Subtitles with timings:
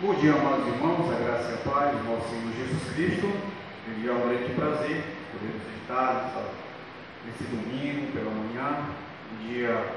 [0.00, 3.26] Bom dia, amados irmãos, a graça e a paz do nosso Senhor Jesus Cristo.
[3.88, 5.02] Ele é um grande prazer
[5.32, 6.44] podermos estar
[7.26, 8.94] nesse domingo pela manhã,
[9.32, 9.92] um dia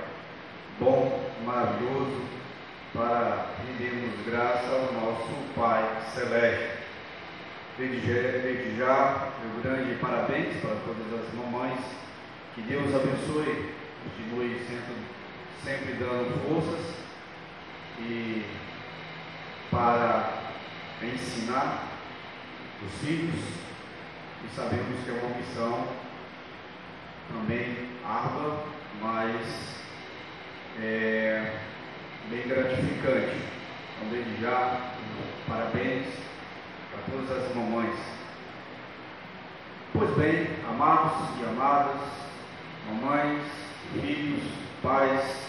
[0.79, 2.19] bom, maravilhoso,
[2.91, 6.79] para rendermos graça ao nosso Pai Celeste.
[7.77, 11.79] Desde já, meu grande parabéns para todas as mamães.
[12.55, 13.69] Que Deus abençoe,
[14.03, 14.95] continue sempre,
[15.63, 16.95] sempre dando forças
[17.99, 18.43] e
[19.71, 20.33] para
[21.01, 21.87] ensinar
[22.85, 23.39] os filhos
[24.43, 25.87] e sabemos que é uma missão
[27.31, 28.65] também árdua,
[29.01, 29.81] mas
[30.81, 31.55] é,
[32.29, 33.37] bem gratificante.
[33.95, 34.93] Então, desde já,
[35.47, 36.07] parabéns
[36.91, 37.97] para todas as mamães.
[39.93, 42.01] Pois bem, amados e amadas,
[42.87, 43.43] mamães,
[43.93, 44.43] filhos,
[44.83, 45.47] pais,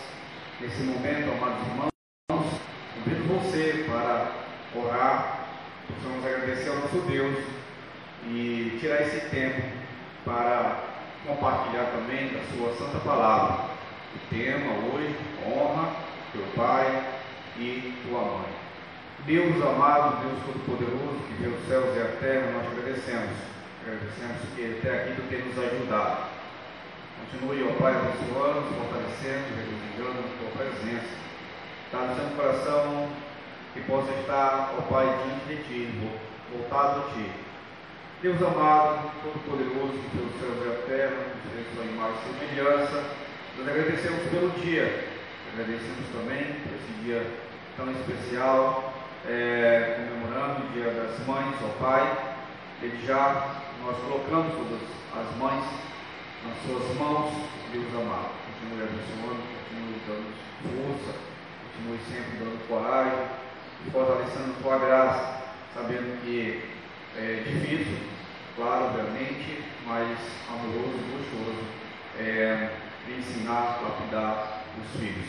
[0.61, 1.93] nesse momento, amados irmãos,
[3.05, 4.12] Convido você para
[4.75, 5.47] orar,
[5.87, 7.39] possamos agradecer ao nosso Deus
[8.27, 9.63] e tirar esse tempo
[10.25, 10.85] para
[11.27, 13.73] compartilhar também da sua santa palavra.
[14.15, 15.93] O tema hoje, honra
[16.33, 17.05] teu pai
[17.59, 18.53] e tua mãe.
[19.27, 23.37] Deus amado, Deus Todo-Poderoso, que vê os céus e a terra, nós agradecemos.
[23.85, 26.31] Agradecemos que até aqui tu tem nos ajudado.
[27.21, 31.23] Continue, ó Pai, abençoando, fortalecendo, regocijando na tua presença
[31.93, 33.09] está no seu coração,
[33.73, 36.11] que possa estar, ó Pai, diante de Ti,
[36.51, 37.31] voltado a Ti.
[38.21, 43.05] Deus amado, Todo-Poderoso, pelos céus e a terra, por sua imagem e semelhança,
[43.59, 45.09] nós agradecemos pelo dia,
[45.53, 47.27] agradecemos também por esse dia
[47.77, 48.93] tão especial,
[49.27, 52.33] é, comemorando o Dia das Mães, ó Pai.
[52.81, 54.83] Desde já nós colocamos todas
[55.15, 55.65] as mães
[56.45, 57.33] nas suas mãos,
[57.73, 58.31] Deus amado.
[58.47, 60.31] Continue abençoando, continue dando
[60.63, 61.19] força,
[61.65, 63.42] continue sempre dando coragem
[63.87, 65.43] e fortalecendo tua graça,
[65.75, 66.63] sabendo que
[67.17, 67.99] é difícil,
[68.57, 71.65] claro, obviamente, mas amoroso, gostoso,
[72.19, 72.71] é,
[73.09, 75.27] ensinar, lapidar os filhos.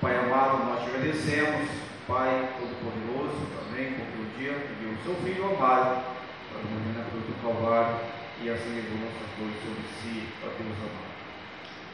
[0.00, 1.68] Pai amado, nós te agradecemos,
[2.06, 6.04] Pai Todo-Poderoso, também, porque o dia que o seu Filho amado
[6.50, 7.96] para morrer na cruz do Calvário
[8.42, 11.16] e assim levou nossas dores sobre si, para Deus amado.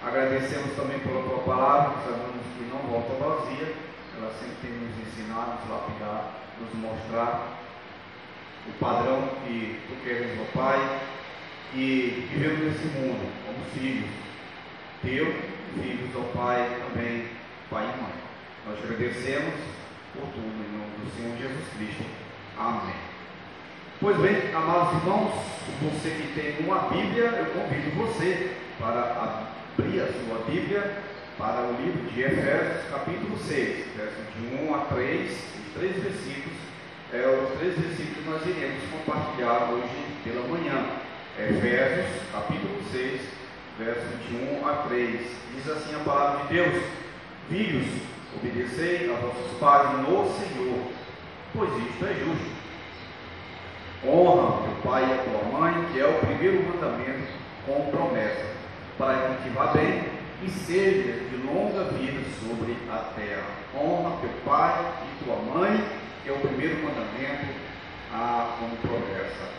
[0.02, 3.72] Agradecemos também pela tua palavra, sabemos que não volta vazia,
[4.16, 7.58] ela sempre tem nos ensinar, nos lapidar, nos mostrar
[8.66, 11.00] o padrão que tu queres, meu Pai,
[11.74, 14.10] e vivemos nesse mundo como filhos
[15.02, 15.26] teu,
[15.74, 17.28] filhos do Pai também,
[17.70, 18.12] Pai e Mãe.
[18.66, 19.54] Nós te agradecemos
[20.12, 22.04] por tudo, em nome do Senhor Jesus Cristo.
[22.58, 22.94] Amém.
[24.00, 25.32] Pois bem, amados irmãos,
[25.80, 29.00] você que tem uma Bíblia, eu convido você para
[29.78, 31.02] abrir a sua Bíblia
[31.42, 36.58] para o livro de Efésios, capítulo 6, versos de 1 a 3, os três versículos,
[37.12, 40.86] é, os três versículos nós iremos compartilhar hoje pela manhã.
[41.36, 43.22] Efésios, capítulo 6,
[43.76, 45.20] versos de 1 a 3.
[45.56, 46.84] Diz assim a palavra de Deus:
[47.48, 47.88] Filhos,
[48.36, 50.92] obedecei a vossos pais no Senhor,
[51.52, 52.52] pois isto é justo.
[54.06, 57.32] Honra teu pai e a tua mãe, que é o primeiro mandamento
[57.66, 58.46] com promessa,
[58.96, 63.46] para que te vá bem e seja de longa vida sobre a terra.
[63.74, 65.84] Honra teu pai e tua mãe,
[66.22, 67.46] que é o primeiro mandamento
[68.12, 69.52] a como promessa.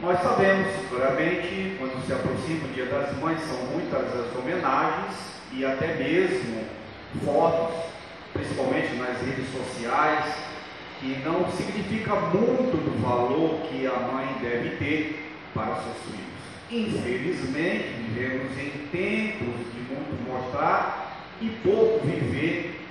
[0.00, 5.16] Nós sabemos seguramente, quando se aproxima o Dia das Mães, são muitas as homenagens
[5.52, 6.64] e até mesmo
[7.24, 7.74] fotos,
[8.32, 10.34] principalmente nas redes sociais,
[11.00, 16.27] que não significa muito do valor que a mãe deve ter para seus filhos.
[16.70, 22.84] Infelizmente, vivemos em tempos de muito mostrar e pouco viver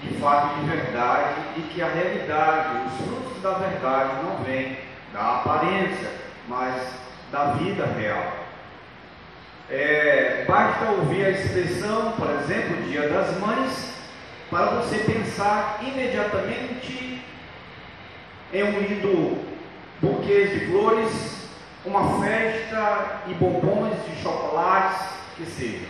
[0.00, 4.78] de fato de verdade e que a realidade, os frutos da verdade não vêm
[5.12, 6.08] da aparência,
[6.46, 6.80] mas
[7.32, 8.32] da vida real.
[9.68, 13.92] É, basta ouvir a expressão, por exemplo, Dia das Mães,
[14.48, 17.22] para você pensar imediatamente
[18.52, 19.44] em um lindo
[20.00, 21.37] buquê de flores
[21.88, 25.86] uma festa e bombons de chocolates, que seja.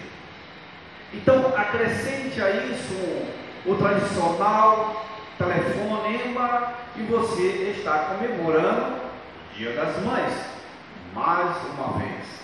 [1.13, 3.27] Então, acrescente a isso
[3.67, 5.05] o tradicional
[5.37, 10.33] telefonema e você está comemorando o Dia das Mães,
[11.15, 12.39] mais uma vez.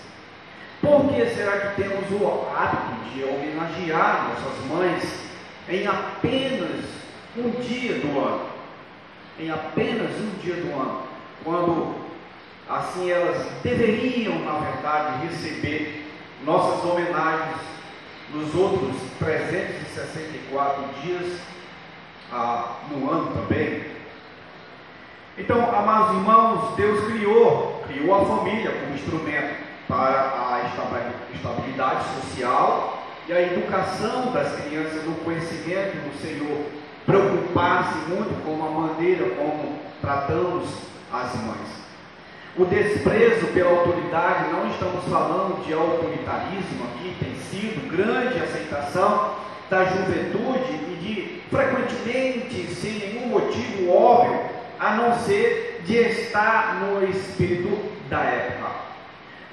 [0.81, 5.25] Por que será que temos o hábito de homenagear nossas mães
[5.69, 6.83] em apenas
[7.37, 8.49] um dia do ano?
[9.39, 11.03] Em apenas um dia do ano,
[11.43, 12.04] quando
[12.75, 16.05] Assim elas deveriam, na verdade, receber
[16.43, 17.61] nossas homenagens
[18.33, 21.39] nos outros 364 dias
[22.33, 23.85] ah, no ano também.
[25.37, 29.55] Então, amados irmãos, Deus criou, criou a família como instrumento
[29.87, 30.71] para a
[31.33, 36.65] estabilidade social e a educação das crianças no conhecimento do Senhor.
[37.05, 40.69] Preocupar-se muito com a maneira como tratamos
[41.13, 41.84] as mães.
[42.57, 49.35] O desprezo pela autoridade, não estamos falando de autoritarismo aqui, tem sido grande aceitação
[49.69, 54.39] da juventude e de frequentemente, sem nenhum motivo óbvio,
[54.79, 57.77] a não ser de estar no espírito
[58.09, 58.71] da época.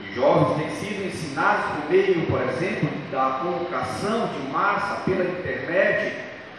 [0.00, 6.18] Os jovens têm sido ensinados por meio, por exemplo, da convocação de massa pela internet,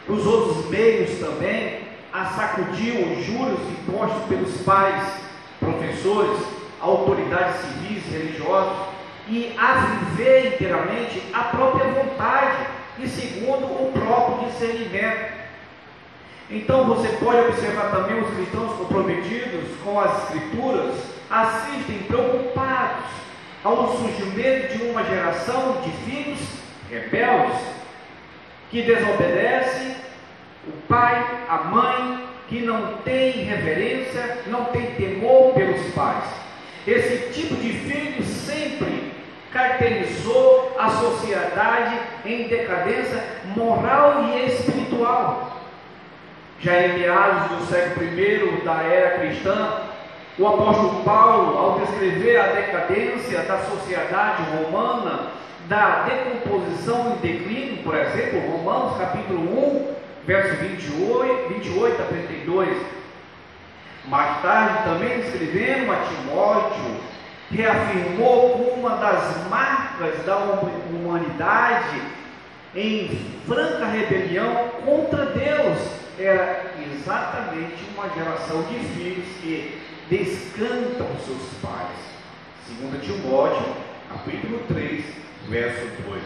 [0.09, 5.22] os outros meios também, a sacudir os juros impostos pelos pais,
[5.63, 6.39] professores,
[6.81, 8.93] autoridades civis religiosas,
[9.27, 12.67] e a viver inteiramente a própria vontade
[12.99, 15.43] e segundo o próprio discernimento.
[16.49, 20.95] Então você pode observar também os cristãos comprometidos com as escrituras
[21.29, 23.05] assistem preocupados
[23.63, 26.39] ao surgimento de uma geração de filhos
[26.89, 27.59] rebeldes
[28.69, 29.95] que desobedecem
[30.67, 32.23] o pai, a mãe,
[32.53, 36.23] que não tem reverência, não tem temor pelos pais.
[36.85, 39.11] Esse tipo de filho sempre
[39.51, 43.23] caracterizou a sociedade em decadência
[43.55, 45.61] moral e espiritual.
[46.59, 49.81] Já em meados do século I da era cristã,
[50.37, 55.31] o apóstolo Paulo, ao descrever a decadência da sociedade romana,
[55.67, 62.77] da decomposição e declínio, por exemplo, Romanos capítulo 1, verso 28, 28 a 32.
[64.05, 66.97] Mais tarde, também escrevendo a Timóteo,
[67.51, 72.01] reafirmou uma das marcas da humanidade
[72.75, 73.07] em
[73.47, 82.13] franca rebelião contra Deus era exatamente uma geração de filhos que descantam seus pais.
[82.67, 83.75] 2 Timóteo,
[84.09, 85.05] capítulo 3,
[85.49, 86.23] verso 2.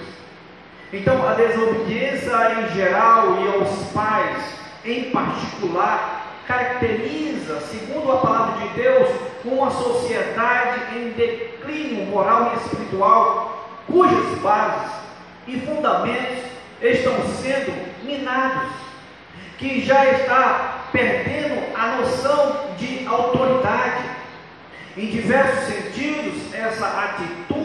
[0.91, 2.31] Então, a desobediência
[2.61, 4.41] em geral e aos pais
[4.85, 9.09] em particular caracteriza, segundo a palavra de Deus,
[9.43, 14.93] uma sociedade em declínio moral e espiritual, cujas bases
[15.45, 16.45] e fundamentos
[16.81, 17.73] estão sendo
[18.05, 18.71] minados,
[19.57, 24.15] que já está perdendo a noção de autoridade.
[24.95, 27.56] Em diversos sentidos, essa atitude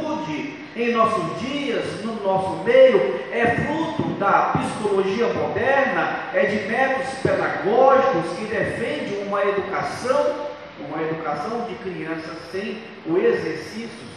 [0.75, 8.39] em nossos dias, no nosso meio, é fruto da psicologia moderna, é de métodos pedagógicos
[8.39, 10.47] que defendem uma educação,
[10.81, 14.13] uma educação de crianças sem o exercício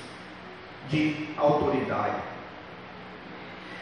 [0.90, 2.16] de autoridade.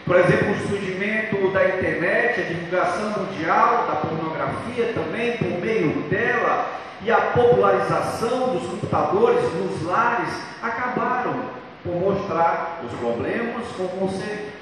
[0.05, 6.67] Por exemplo, o surgimento da internet, a divulgação mundial da pornografia também por meio dela
[7.01, 10.29] e a popularização dos computadores nos lares
[10.61, 14.53] acabaram por mostrar os problemas com conceito.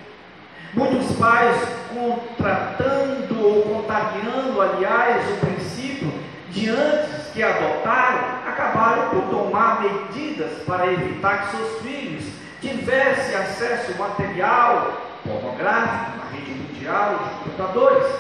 [0.74, 1.58] Muitos pais
[1.94, 6.12] contratando ou contagiando, aliás, o princípio
[6.50, 12.26] de antes que adotaram, acabaram por tomar medidas para evitar que seus filhos
[12.62, 18.16] tivessem acesso material pornográfico na rede mundial de computadores.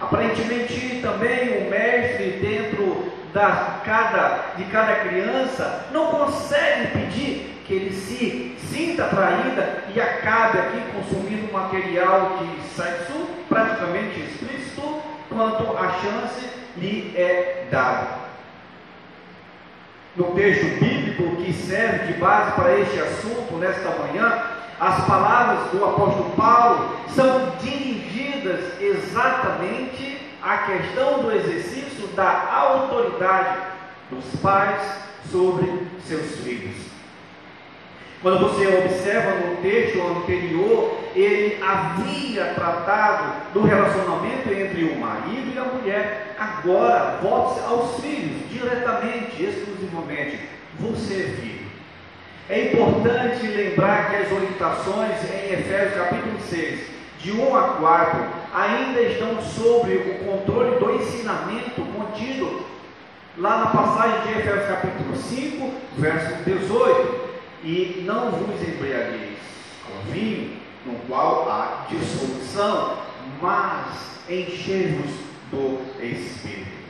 [0.00, 7.92] Aparentemente também o mestre dentro da, cada, de cada criança não consegue impedir que ele
[7.92, 13.12] se sinta atraída e acabe aqui consumindo material de sexo
[13.48, 18.18] praticamente explícito, quanto a chance lhe é dada.
[20.16, 24.42] No texto bíblico que serve de base para este assunto nesta manhã,
[24.80, 33.58] as palavras do apóstolo Paulo são dirigidas exatamente à questão do exercício da autoridade
[34.10, 34.82] dos pais
[35.30, 36.89] sobre seus filhos.
[38.22, 45.58] Quando você observa no texto anterior, ele havia tratado do relacionamento entre o marido e
[45.58, 46.36] a mulher.
[46.38, 50.38] Agora, volte aos filhos, diretamente, exclusivamente.
[50.78, 51.60] Você, filho
[52.50, 56.80] é importante lembrar que as orientações em Efésios capítulo 6,
[57.20, 62.66] de 1 a 4, ainda estão sob o controle do ensinamento contido
[63.38, 67.29] lá na passagem de Efésios capítulo 5, verso 18.
[67.62, 69.38] E não vos embriagueis
[69.86, 72.98] com vinho, no qual há dissolução,
[73.40, 75.10] mas enchei-vos
[75.50, 76.80] do Espírito.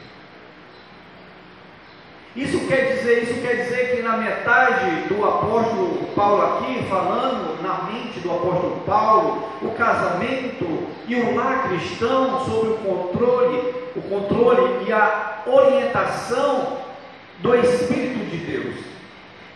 [2.37, 7.91] Isso quer dizer, isso quer dizer que na metade do apóstolo Paulo aqui, falando na
[7.91, 14.87] mente do apóstolo Paulo, o casamento e o lar cristão sob o controle, o controle
[14.87, 16.79] e a orientação
[17.41, 18.77] do Espírito de Deus.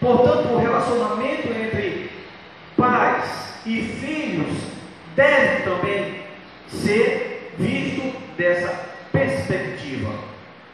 [0.05, 2.11] Portanto, o relacionamento entre
[2.77, 4.55] pais e filhos
[5.17, 6.21] deve também
[6.69, 8.81] ser visto dessa
[9.11, 10.11] perspectiva.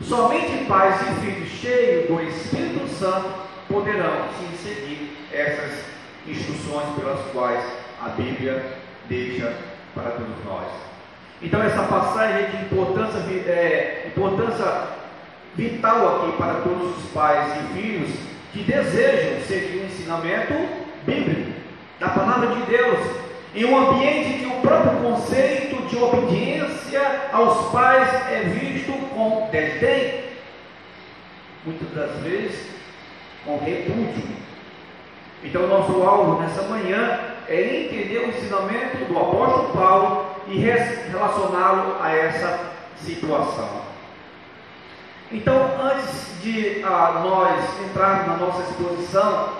[0.01, 3.31] Somente pais e filhos cheios do Espírito Santo
[3.69, 5.85] poderão sim seguir essas
[6.27, 7.65] instruções pelas quais
[8.05, 8.65] a Bíblia
[9.09, 9.55] deixa
[9.95, 10.67] para todos nós.
[11.41, 14.89] Então essa passagem é de importância, é, importância
[15.55, 20.55] vital aqui para todos os pais e filhos que desejam seguir o ensinamento
[21.05, 21.53] bíblico
[21.99, 22.99] da palavra de Deus
[23.55, 27.01] em um ambiente que o próprio conceito de obediência
[27.33, 30.25] aos pais é visto com desdém,
[31.65, 32.67] muitas das vezes
[33.45, 34.41] com repúdio.
[35.43, 42.13] Então, nosso alvo nessa manhã é entender o ensinamento do apóstolo Paulo e relacioná-lo a
[42.13, 43.90] essa situação.
[45.33, 49.51] Então, antes de ah, nós entrarmos na nossa exposição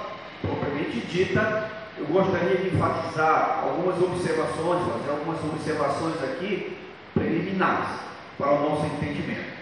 [0.43, 6.77] propriamente dita, eu gostaria de enfatizar algumas observações, fazer algumas observações aqui
[7.15, 8.01] preliminares
[8.37, 9.53] para o nosso entendimento.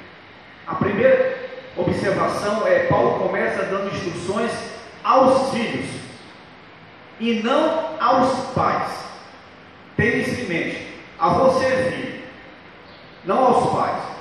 [0.66, 1.36] A primeira
[1.76, 4.52] observação é Paulo começa dando instruções
[5.04, 5.90] aos filhos
[7.20, 8.92] e não aos pais.
[9.94, 10.88] Tenha isso em mente.
[11.18, 12.22] A você, filho,
[13.26, 14.17] não aos pais.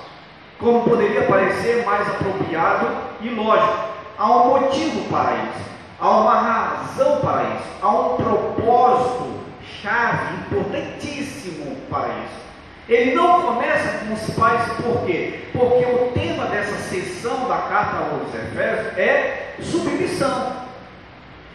[0.60, 2.88] Como poderia parecer mais apropriado
[3.22, 3.78] e lógico,
[4.18, 5.68] há um motivo para isso.
[6.00, 9.40] Há uma razão para isso, há um propósito
[9.82, 12.48] chave, importantíssimo para isso.
[12.88, 15.46] Ele não começa com os pais, por quê?
[15.52, 20.68] Porque o tema dessa sessão da carta aos Efésios é submissão.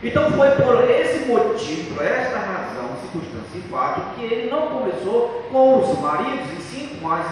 [0.03, 5.47] Então foi por esse motivo, por esta razão, circunstância e fato, que ele não começou
[5.53, 7.27] com os maridos, e sim com as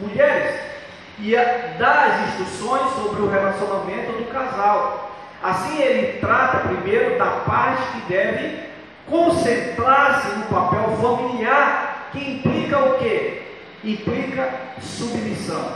[0.00, 0.73] mulheres.
[1.18, 1.34] E
[1.78, 5.10] dá as instruções sobre o relacionamento do casal.
[5.42, 8.64] Assim ele trata primeiro da parte que deve
[9.08, 13.42] concentrar-se no papel familiar, que implica o quê?
[13.84, 15.74] Implica submissão.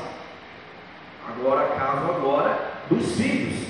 [1.28, 3.68] Agora, caso agora dos filhos.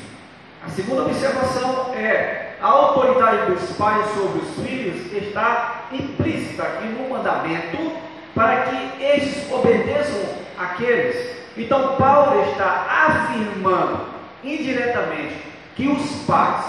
[0.65, 4.79] A segunda observação é a autoridade dos pais sobre os filhos
[5.13, 7.93] está implícita aqui no mandamento
[8.35, 10.21] para que estes obedeçam
[10.59, 11.39] aqueles.
[11.59, 14.07] Então Paulo está afirmando
[14.45, 15.35] indiretamente
[15.75, 16.65] que os pais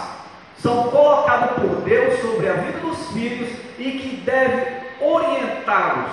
[0.57, 6.11] são colocados por Deus sobre a vida dos filhos e que deve orientá-los,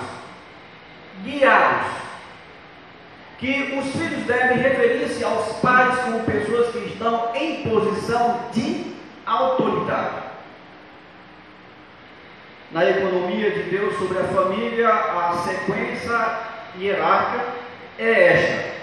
[1.25, 1.97] guiá-los.
[3.39, 10.27] Que os filhos devem referir-se aos pais como pessoas que estão em posição de autoridade.
[12.73, 16.39] Na economia de Deus sobre a família, a sequência
[16.79, 17.66] hierárquica
[17.99, 18.77] é esta.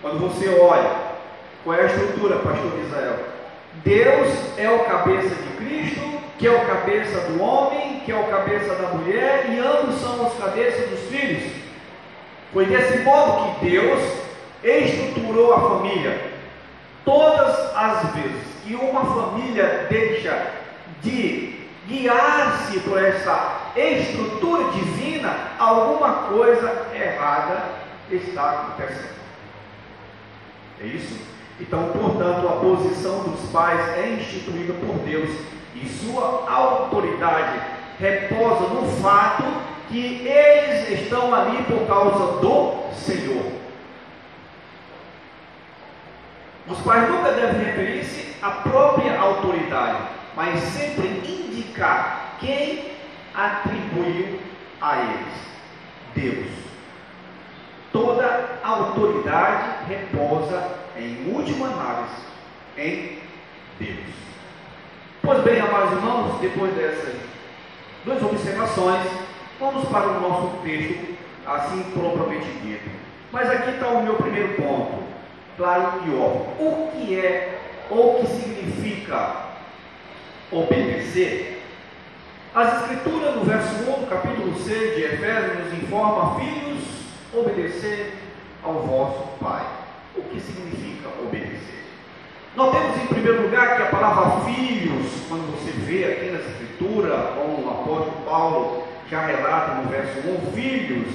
[0.00, 1.08] Quando você olha
[1.64, 3.18] qual é a estrutura, pastor Israel?
[3.84, 6.00] Deus é o cabeça de Cristo,
[6.38, 10.26] que é o cabeça do homem, que é o cabeça da mulher, e ambos são
[10.26, 11.52] os cabeças dos filhos.
[12.52, 14.02] Foi desse modo que Deus
[14.64, 16.32] estruturou a família.
[17.04, 20.46] Todas as vezes que uma família deixa
[21.02, 29.18] de guiar-se por essa estrutura divina, alguma coisa errada está acontecendo.
[30.80, 31.18] É isso?
[31.60, 35.30] Então, portanto, a posição dos pais é instituída por Deus
[35.74, 37.60] e sua autoridade
[37.98, 39.42] repousa no fato
[39.88, 43.52] que eles estão ali por causa do Senhor.
[46.68, 49.98] Os pais nunca devem referir-se à própria autoridade,
[50.36, 52.92] mas sempre indicar quem
[53.34, 54.38] atribuiu
[54.80, 55.34] a eles:
[56.14, 56.67] Deus.
[57.92, 62.22] Toda autoridade repousa em última análise,
[62.76, 63.18] em
[63.80, 64.14] Deus.
[65.22, 67.14] Pois bem, amados irmãos, depois dessas
[68.04, 69.06] duas observações,
[69.58, 71.16] vamos para o nosso texto,
[71.46, 72.90] assim propriamente dito.
[73.32, 75.02] Mas aqui está o meu primeiro ponto,
[75.56, 76.66] claro e óbvio.
[76.66, 77.58] O que é
[77.90, 79.36] ou o que significa
[80.50, 81.62] obedecer?
[82.54, 86.84] As Escrituras, no verso 1 capítulo 6 de Efésios, nos informa: Filhos,
[87.32, 88.14] obedecer
[88.62, 89.66] ao vosso Pai
[90.16, 91.84] o que significa obedecer.
[92.56, 97.66] Notemos em primeiro lugar que a palavra filhos, quando você vê aqui na Escritura, como
[97.66, 101.14] o apóstolo Paulo já relata no verso 1, filhos,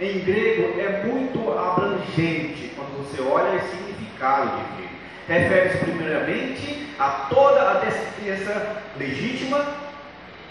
[0.00, 4.98] em grego é muito abrangente quando você olha o significado de filho.
[5.28, 9.64] Refere-se primeiramente a toda a descendência legítima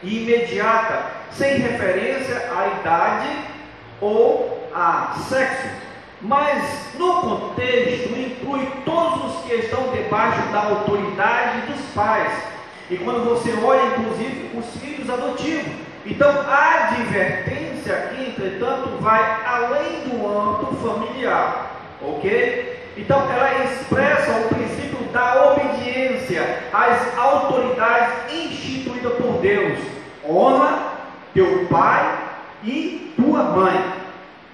[0.03, 3.27] e imediata, sem referência à idade
[3.99, 5.67] ou a sexo,
[6.21, 6.63] mas
[6.97, 12.31] no contexto inclui todos os que estão debaixo da autoridade dos pais.
[12.89, 15.71] E quando você olha, inclusive, os filhos adotivos.
[16.05, 22.91] Então, a advertência aqui, entretanto, vai além do âmbito familiar, ok?
[22.97, 29.79] Então, ela expressa o princípio da obediência às autoridades instituídas por Deus.
[30.27, 30.79] Honra
[31.33, 32.17] teu pai
[32.63, 33.93] e tua mãe,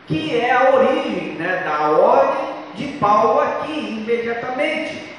[0.08, 5.16] que é a origem né, da ordem de Paulo aqui, imediatamente,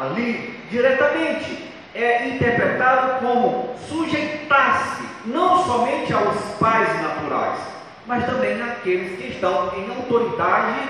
[0.00, 1.70] ali, diretamente.
[1.94, 7.58] É interpretado como sujeitar-se não somente aos pais naturais,
[8.06, 10.88] mas também naqueles que estão em autoridade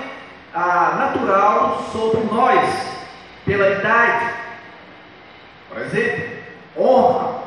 [0.53, 2.87] ah, natural sobre nós,
[3.45, 4.29] pela idade.
[5.67, 6.37] Por exemplo,
[6.77, 7.43] honra,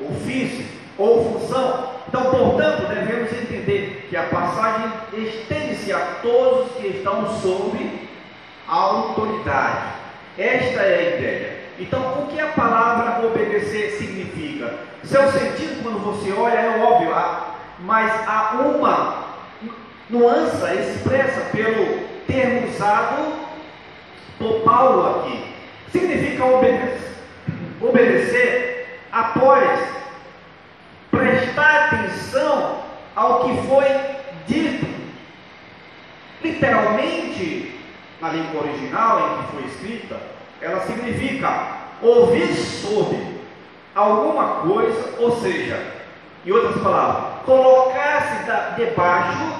[0.00, 1.92] ofício ou função.
[2.06, 8.08] Então, portanto, devemos entender que a passagem estende-se a todos que estão sob
[8.68, 9.94] autoridade.
[10.36, 11.60] Esta é a ideia.
[11.78, 14.74] Então, o que a palavra obedecer significa?
[15.02, 17.10] Seu sentido, quando você olha, é óbvio,
[17.78, 19.24] mas há uma
[20.10, 23.32] nuance expressa pelo termo usado
[24.38, 25.54] por Paulo aqui.
[25.90, 27.14] Significa obedecer,
[27.80, 29.80] obedecer após
[31.10, 33.84] prestar atenção ao que foi
[34.46, 34.86] dito.
[36.42, 37.80] Literalmente,
[38.20, 40.20] na língua original em que foi escrita,
[40.60, 43.18] ela significa ouvir sobre
[43.94, 45.80] alguma coisa, ou seja,
[46.44, 48.44] em outras palavras, colocar-se
[48.76, 49.52] debaixo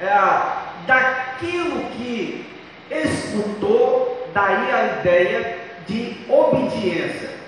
[0.00, 2.46] é, daquilo que
[2.90, 7.39] escutou, daí a ideia de obediência.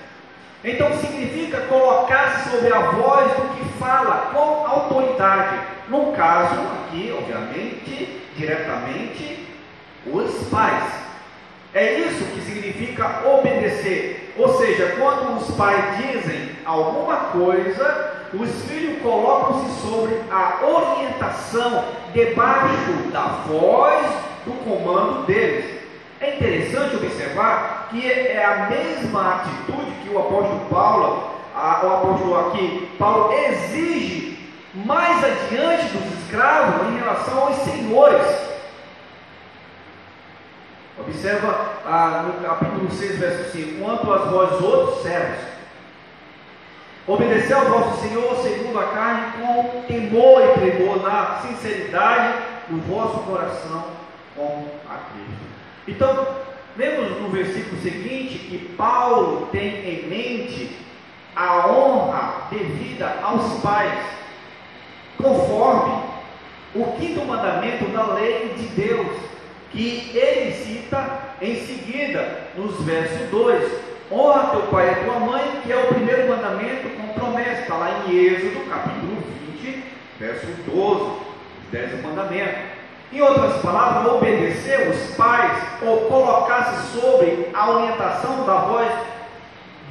[0.65, 5.59] Então significa colocar sobre a voz do que fala com autoridade.
[5.89, 9.49] No caso aqui, obviamente, diretamente,
[10.07, 10.85] os pais.
[11.75, 14.33] É isso que significa obedecer.
[14.39, 22.93] Ou seja, quando os pais dizem alguma coisa, os filhos colocam-se sobre a orientação debaixo
[23.13, 24.07] da voz
[24.45, 25.83] do comando deles.
[26.21, 29.82] É interessante observar que é a mesma atitude
[30.13, 37.39] o apóstolo Paulo, a, o apóstolo aqui, Paulo exige mais adiante dos escravos em relação
[37.39, 38.53] aos senhores.
[40.99, 45.39] Observa ah, no capítulo 6, verso 5: Quanto a vós outros servos,
[47.07, 53.19] obedeceu ao vosso Senhor segundo a carne, com temor e tremor, na sinceridade do vosso
[53.21, 53.87] coração,
[54.37, 55.43] como a Cristo.
[55.89, 56.27] Então,
[56.77, 60.79] vemos no versículo seguinte que Paulo tem em mente
[61.35, 63.99] a honra devida aos pais,
[65.17, 66.03] conforme
[66.75, 69.17] o quinto mandamento da lei de Deus,
[69.71, 73.93] que ele cita em seguida, nos versos 2.
[74.11, 78.05] Honra teu pai e tua mãe, que é o primeiro mandamento com promessa, está lá
[78.07, 79.17] em Êxodo, capítulo
[79.63, 79.85] 20,
[80.19, 81.21] verso 12, os
[81.71, 82.82] dez mandamentos.
[83.13, 88.91] Em outras palavras, obedecer os pais ou colocar-se sobre a orientação da voz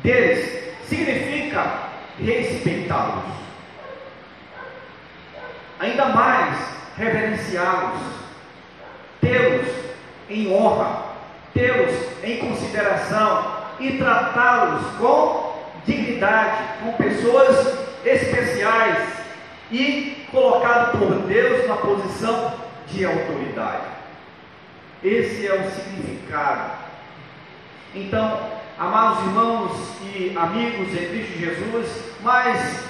[0.01, 1.63] deles significa
[2.17, 3.31] respeitá-los.
[5.79, 6.57] Ainda mais
[6.97, 8.01] reverenciá-los,
[9.21, 9.67] tê-los
[10.27, 11.03] em honra,
[11.53, 19.10] tê-los em consideração e tratá-los com dignidade, com pessoas especiais
[19.71, 23.88] e colocado por Deus na posição de autoridade.
[25.04, 26.71] Esse é o significado.
[27.95, 28.39] Então,
[28.77, 29.71] amados irmãos
[30.04, 32.84] e amigos em Cristo Jesus, mas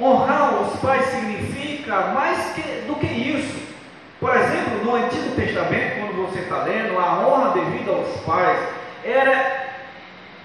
[0.00, 3.64] honrar os pais significa mais que, do que isso.
[4.18, 8.58] Por exemplo, no Antigo Testamento, quando você está lendo, a honra devida aos pais
[9.04, 9.66] era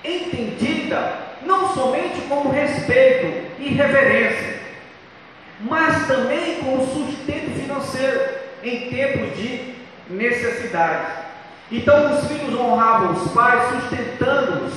[0.04, 4.60] entendida não somente como respeito e reverência,
[5.62, 9.74] mas também como sustento financeiro em tempos de
[10.10, 11.06] necessidade.
[11.72, 14.74] Então os filhos honravam os pais, sustentando-os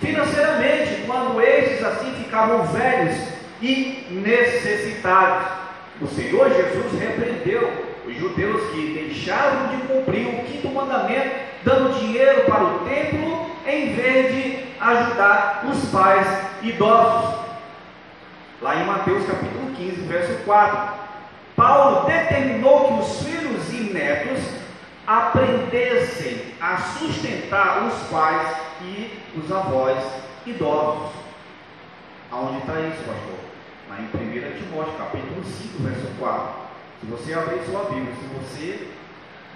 [0.00, 3.16] financeiramente, quando estes assim ficavam velhos
[3.60, 5.48] e necessitados.
[6.00, 7.72] O Senhor Jesus repreendeu
[8.06, 13.94] os judeus que deixaram de cumprir o quinto mandamento, dando dinheiro para o templo, em
[13.94, 16.26] vez de ajudar os pais
[16.62, 17.34] idosos.
[18.62, 21.05] Lá em Mateus capítulo 15, verso 4.
[21.56, 24.44] Paulo determinou que os filhos e netos
[25.06, 29.98] aprendessem a sustentar os pais e os avós
[30.44, 31.12] idosos.
[32.30, 33.38] Aonde está isso, pastor?
[33.88, 36.48] Lá em 1 Timóteo, capítulo 5, verso 4.
[37.00, 38.88] Se você abrir sua Bíblia, se você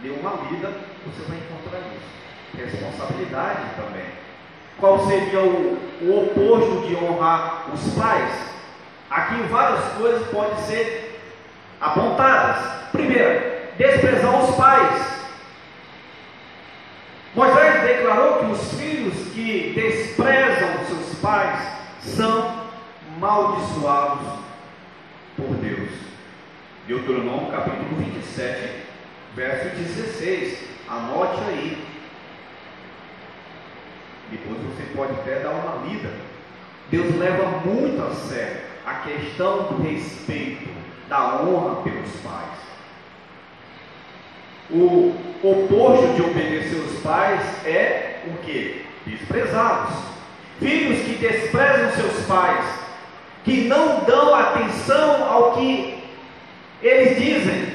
[0.02, 0.72] ler uma lida,
[1.04, 2.56] você vai encontrar isso.
[2.56, 4.06] Responsabilidade também.
[4.78, 8.32] Qual seria o, o oposto de honrar os pais?
[9.10, 11.09] Aqui várias coisas podem ser
[11.80, 12.90] apontadas.
[12.92, 13.40] Primeiro,
[13.78, 15.10] desprezar os pais.
[17.34, 21.60] Moisés declarou que os filhos que desprezam seus pais
[22.00, 22.64] são
[23.18, 24.40] maldiçoados
[25.36, 25.90] por Deus.
[26.86, 28.86] Deuteronômio capítulo 27,
[29.34, 30.70] verso 16.
[30.88, 31.86] Anote aí.
[34.30, 36.10] Depois você pode até dar uma lida.
[36.90, 40.68] Deus leva muito a sério a questão do respeito,
[41.10, 42.60] da honra pelos pais.
[44.70, 48.86] O oposto de obedecer os pais é o que?
[49.04, 49.92] Desprezá-los.
[50.60, 52.64] Filhos que desprezam seus pais,
[53.44, 56.04] que não dão atenção ao que
[56.80, 57.72] eles dizem,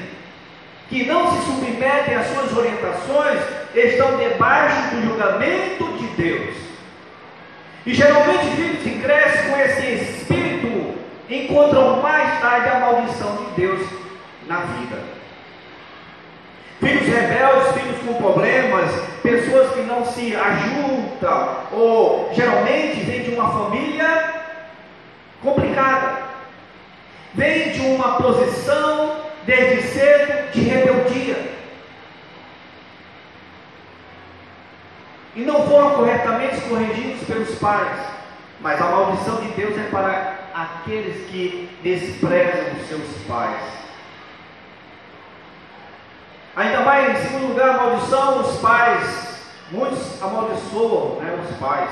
[0.88, 3.40] que não se submetem às suas orientações,
[3.74, 6.54] estão debaixo do julgamento de Deus.
[7.84, 10.45] E geralmente filhos que crescem com esse espírito
[11.28, 13.86] encontram mais tarde a maldição de Deus
[14.46, 14.98] na vida.
[16.78, 18.90] Filhos rebeldes, filhos com problemas,
[19.22, 24.34] pessoas que não se ajuntam, ou geralmente vêm de uma família
[25.42, 26.18] complicada,
[27.34, 31.56] vêm de uma posição desde cedo de rebeldia.
[35.34, 37.98] E não foram corretamente corrigidos pelos pais,
[38.60, 43.60] mas a maldição de Deus é para aqueles que desprezam os seus pais.
[46.56, 49.26] Ainda mais, em segundo lugar, a maldição dos pais.
[49.70, 51.90] Muitos amaldiçoam né, os pais.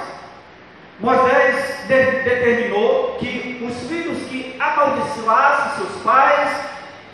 [0.98, 6.56] Moisés de, determinou que os filhos que amaldiçoassem seus pais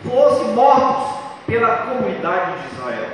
[0.07, 3.09] fossem mortos pela comunidade de Israel.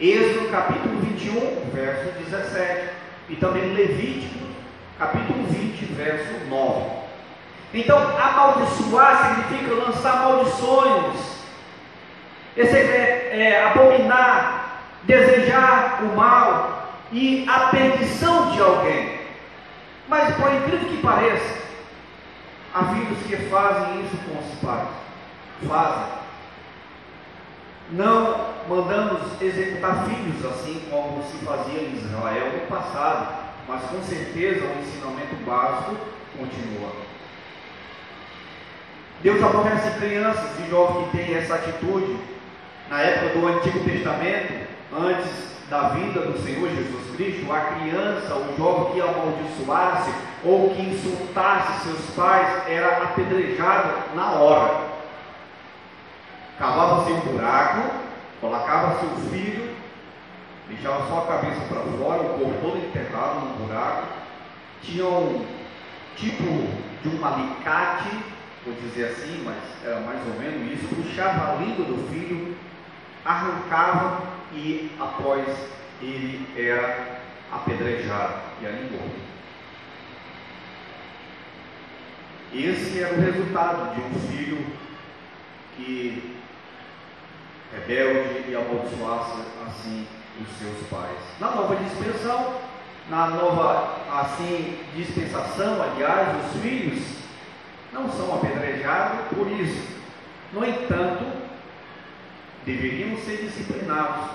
[0.00, 2.88] Êxodo capítulo 21, verso 17.
[3.28, 4.46] E também Levítico,
[4.98, 6.95] capítulo 20, verso 9.
[7.74, 11.36] Então, amaldiçoar significa lançar maldições
[12.56, 19.20] é, é abominar, desejar o mal e a perdição de alguém.
[20.08, 21.62] Mas por incrível que pareça,
[22.74, 24.88] há filhos que fazem isso com os pais.
[25.66, 26.16] Fazem.
[27.90, 34.64] Não mandamos executar filhos assim como se fazia em Israel no passado, mas com certeza
[34.64, 35.96] o ensinamento básico
[36.36, 37.05] continua.
[39.22, 42.16] Deus aborrece crianças e jovens que têm essa atitude
[42.90, 48.56] na época do Antigo Testamento, antes da vinda do Senhor Jesus Cristo, a criança, o
[48.56, 50.12] jovem que amaldiçoasse
[50.44, 54.86] ou que insultasse seus pais era apedrejado na hora.
[56.58, 57.90] Cavava-se um buraco,
[58.40, 59.74] colocava seu filho,
[60.68, 64.06] deixava só a cabeça para fora, o corpo todo enterrado no buraco,
[64.82, 65.44] tinha um
[66.16, 66.44] tipo
[67.02, 68.35] de um alicate,
[68.66, 72.56] vou dizer assim, mas era mais ou menos isso, puxava a língua do filho
[73.26, 75.44] arrancava e após
[76.00, 79.26] ele era apedrejado e ali.
[82.54, 84.66] Esse era o resultado de um filho
[85.76, 86.36] que
[87.72, 90.06] rebelde e amaldiçoasse assim
[90.40, 91.18] os seus pais.
[91.40, 92.60] Na nova dispensação,
[93.10, 97.25] na nova assim dispensação, aliás, os filhos
[97.96, 99.96] não são apedrejados por isso.
[100.52, 101.24] No entanto,
[102.64, 104.30] deveriam ser disciplinados,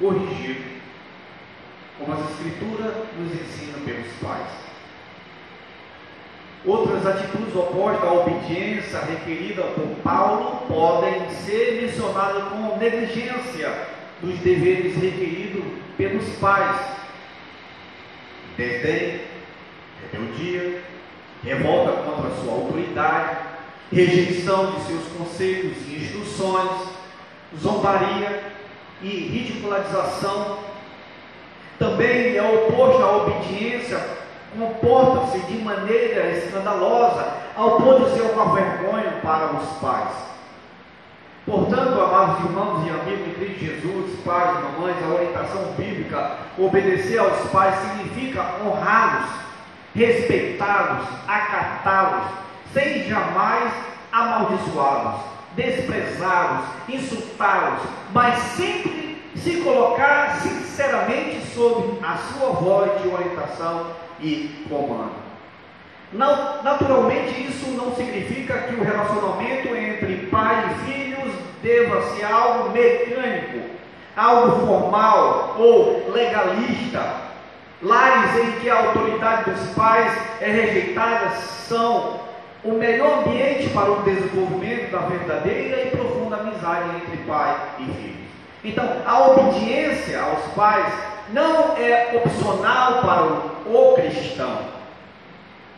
[0.00, 0.64] corrigidos,
[1.98, 4.64] como as Escrituras nos ensinam pelos pais.
[6.64, 13.86] Outras atitudes opostas à obediência requerida por Paulo podem ser mencionadas como negligência
[14.22, 15.62] dos deveres requeridos
[15.98, 16.80] pelos pais.
[18.56, 19.20] Desdém,
[20.10, 20.82] rebeldia,
[21.44, 23.36] revolta contra a sua autoridade,
[23.92, 26.70] rejeição de seus conselhos e instruções,
[27.60, 28.42] zombaria
[29.02, 30.58] e ridicularização.
[31.78, 34.00] Também é oposto à obediência,
[34.58, 37.26] comporta-se de maneira escandalosa,
[37.56, 40.34] ao ponto de ser uma vergonha para os pais.
[41.46, 47.18] Portanto, amados irmãos e amigos de Cristo Jesus, pais e mamães, a orientação bíblica, obedecer
[47.18, 49.28] aos pais significa honrá-los,
[49.94, 52.26] respeitá-los, acatá-los,
[52.72, 53.72] sem jamais
[54.12, 57.80] amaldiçoá-los desprezá-los, insultá-los,
[58.12, 63.86] mas sempre se colocar sinceramente sob a sua voz de orientação
[64.20, 65.24] e comando.
[66.12, 72.70] Não, naturalmente, isso não significa que o relacionamento entre pai e filhos deva ser algo
[72.70, 73.70] mecânico,
[74.16, 77.23] algo formal ou legalista.
[77.84, 81.30] Lares em que a autoridade dos pais é rejeitada
[81.68, 82.18] são
[82.64, 88.24] o melhor ambiente para o desenvolvimento da verdadeira e profunda amizade entre pai e filho.
[88.64, 90.94] Então, a obediência aos pais
[91.28, 94.60] não é opcional para o, o cristão.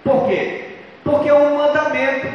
[0.04, 0.76] Por quê?
[1.02, 2.28] Porque é um mandamento.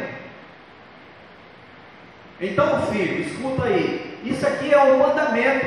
[2.38, 4.20] Então, filho, escuta aí.
[4.22, 5.66] Isso aqui é um mandamento.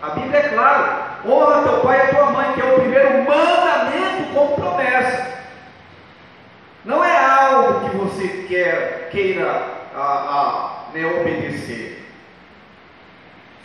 [0.00, 1.11] A Bíblia é clara.
[1.24, 5.32] Honra teu pai e tua mãe, que é o primeiro mandamento com promessa.
[6.84, 9.48] Não é algo que você quer, queira
[9.94, 12.04] a, a, né, obedecer.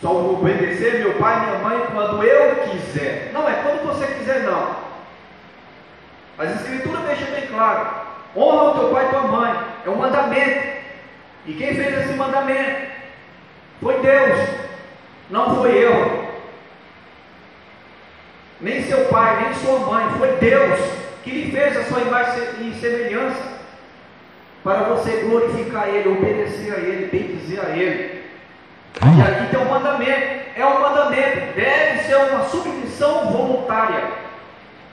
[0.00, 3.30] Só vou obedecer meu pai e minha mãe quando eu quiser.
[3.32, 4.76] Não é quando você quiser, não.
[6.38, 7.90] As escrituras deixam bem claro.
[8.36, 9.60] Honra o teu pai e tua mãe.
[9.84, 10.78] É um mandamento.
[11.46, 12.92] E quem fez esse mandamento?
[13.82, 14.48] Foi Deus.
[15.30, 16.27] Não foi eu.
[18.60, 20.06] Nem seu pai, nem sua mãe.
[20.18, 20.80] Foi Deus
[21.22, 23.58] que lhe fez a sua imagem e semelhança.
[24.64, 28.18] Para você glorificar Ele, obedecer a Ele, bem dizer a Ele.
[29.00, 34.10] E aqui tem um mandamento, é um mandamento, deve ser uma submissão voluntária.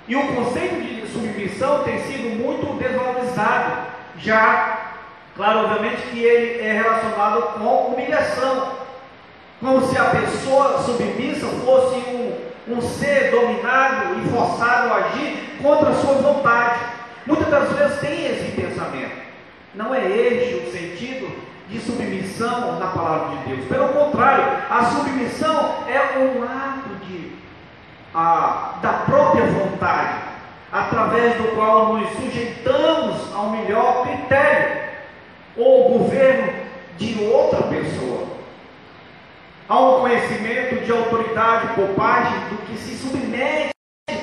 [0.08, 3.88] E o conceito de submissão tem sido muito desvalorizado,
[4.20, 4.92] já,
[5.36, 8.74] claro, obviamente que ele é relacionado com humilhação,
[9.60, 15.90] como se a pessoa submissa fosse um, um ser dominado e forçado a agir contra
[15.90, 16.80] a sua vontade.
[17.26, 19.26] Muitas das vezes tem esse pensamento.
[19.74, 21.30] Não é este o sentido
[21.70, 23.68] de submissão na palavra de Deus.
[23.68, 27.32] Pelo contrário, a submissão é um ato de,
[28.14, 30.20] a, da própria vontade,
[30.72, 34.86] através do qual nos sujeitamos ao melhor critério
[35.58, 36.54] ou governo
[36.98, 38.35] de outra pessoa.
[39.68, 43.72] Há um conhecimento de autoridade por parte do que se submete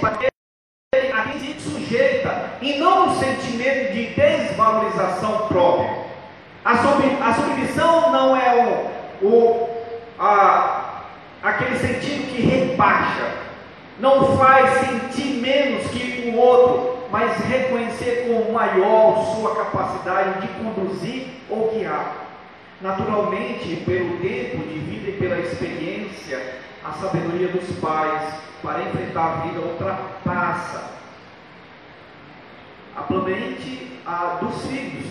[0.00, 6.04] para a quem se sujeita, e não um sentimento de desvalorização própria.
[6.64, 8.88] A, sub, a submissão não é
[9.20, 9.68] o, o,
[10.16, 11.02] a,
[11.42, 13.32] aquele sentido que rebaixa,
[13.98, 21.26] não faz sentir menos que o outro, mas reconhecer com maior sua capacidade de conduzir
[21.50, 22.31] ou guiar.
[22.82, 29.46] Naturalmente, pelo tempo de vida e pela experiência, a sabedoria dos pais para enfrentar a
[29.46, 30.90] vida ultrapassa.
[32.96, 35.06] A mente a dos filhos.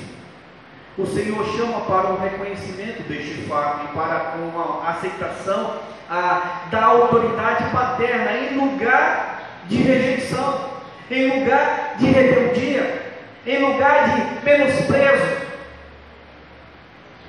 [0.97, 5.79] O Senhor chama para o reconhecimento deste fato e para uma aceitação
[6.09, 10.71] a, da autoridade paterna em lugar de rejeição,
[11.09, 13.13] em lugar de rebeldia,
[13.47, 15.40] em lugar de menosprezo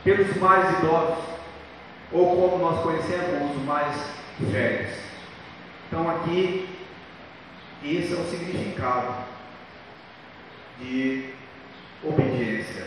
[0.05, 1.25] pelos mais idosos,
[2.11, 3.97] ou como nós conhecemos, os mais
[4.39, 4.97] velhos.
[5.87, 6.69] Então aqui,
[7.85, 9.15] esse é o significado
[10.81, 11.31] de
[12.03, 12.87] obediência.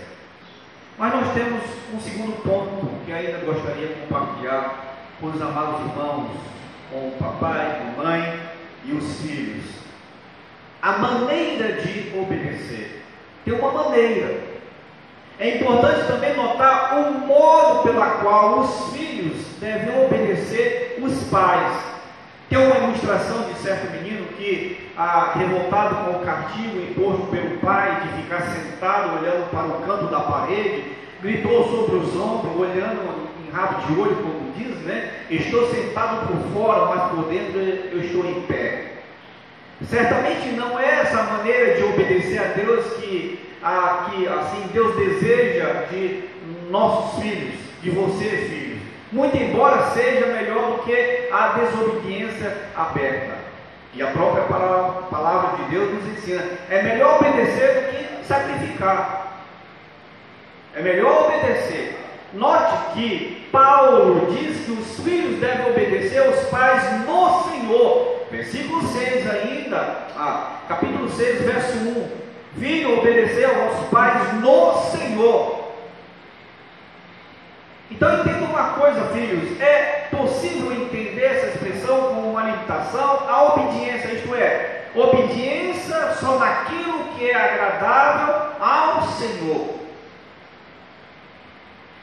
[0.98, 1.62] Mas nós temos
[1.94, 6.32] um segundo ponto que ainda gostaria de compartilhar com os amados irmãos,
[6.92, 8.40] com o papai, com a mãe
[8.86, 9.66] e os filhos.
[10.82, 13.04] A maneira de obedecer.
[13.44, 14.55] Tem uma maneira.
[15.38, 21.78] É importante também notar o modo pela qual os filhos devem obedecer os pais.
[22.50, 28.02] Tem uma ilustração de certo menino que, ah, revoltado com o castigo imposto pelo pai
[28.02, 30.84] de ficar sentado olhando para o canto da parede,
[31.22, 35.12] gritou sobre os ombros, olhando em rabo de olho, como diz, né?
[35.30, 38.94] Estou sentado por fora, mas por dentro eu estou em pé.
[39.90, 45.86] Certamente não é essa maneira de obedecer a Deus que, a, que assim Deus deseja
[45.90, 46.30] de
[46.70, 48.66] nossos filhos, de você, filho
[49.16, 53.36] muito embora seja melhor do que a desobediência aberta.
[53.94, 59.44] E a própria palavra de Deus nos ensina: é melhor obedecer do que sacrificar.
[60.76, 61.98] É melhor obedecer.
[62.34, 68.26] Note que Paulo diz que os filhos devem obedecer aos pais no Senhor.
[68.30, 69.78] Versículo 6 ainda,
[70.18, 72.08] ah, capítulo 6, verso 1.
[72.60, 75.66] Filho, obedecer aos pais no Senhor
[77.96, 84.14] então entenda uma coisa, filhos: é possível entender essa expressão como uma limitação à obediência,
[84.14, 89.76] isto é, obediência só naquilo que é agradável ao Senhor.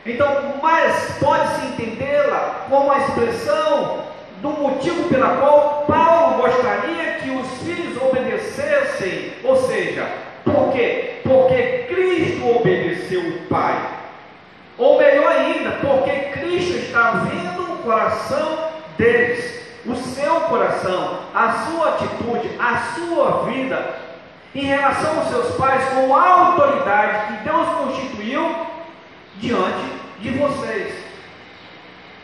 [0.04, 4.06] Então, mas pode-se entendê-la como a expressão
[4.40, 10.08] do motivo pela qual Paulo gostaria que os filhos obedecessem, ou seja,
[10.44, 11.20] por quê?
[11.22, 13.76] Porque Cristo obedeceu o Pai.
[14.78, 21.88] Ou melhor ainda, porque Cristo está vendo o coração deles, o seu coração, a sua
[21.90, 24.02] atitude, a sua vida
[24.54, 28.54] em relação aos seus pais com a autoridade que Deus constituiu
[29.36, 29.84] diante
[30.20, 30.94] de vocês.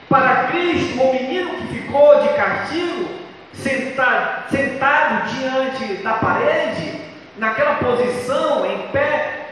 [0.08, 3.08] Para Cristo, o menino que ficou de castigo,
[3.52, 7.00] sentado, sentado diante da parede,
[7.38, 9.46] naquela posição, em pé,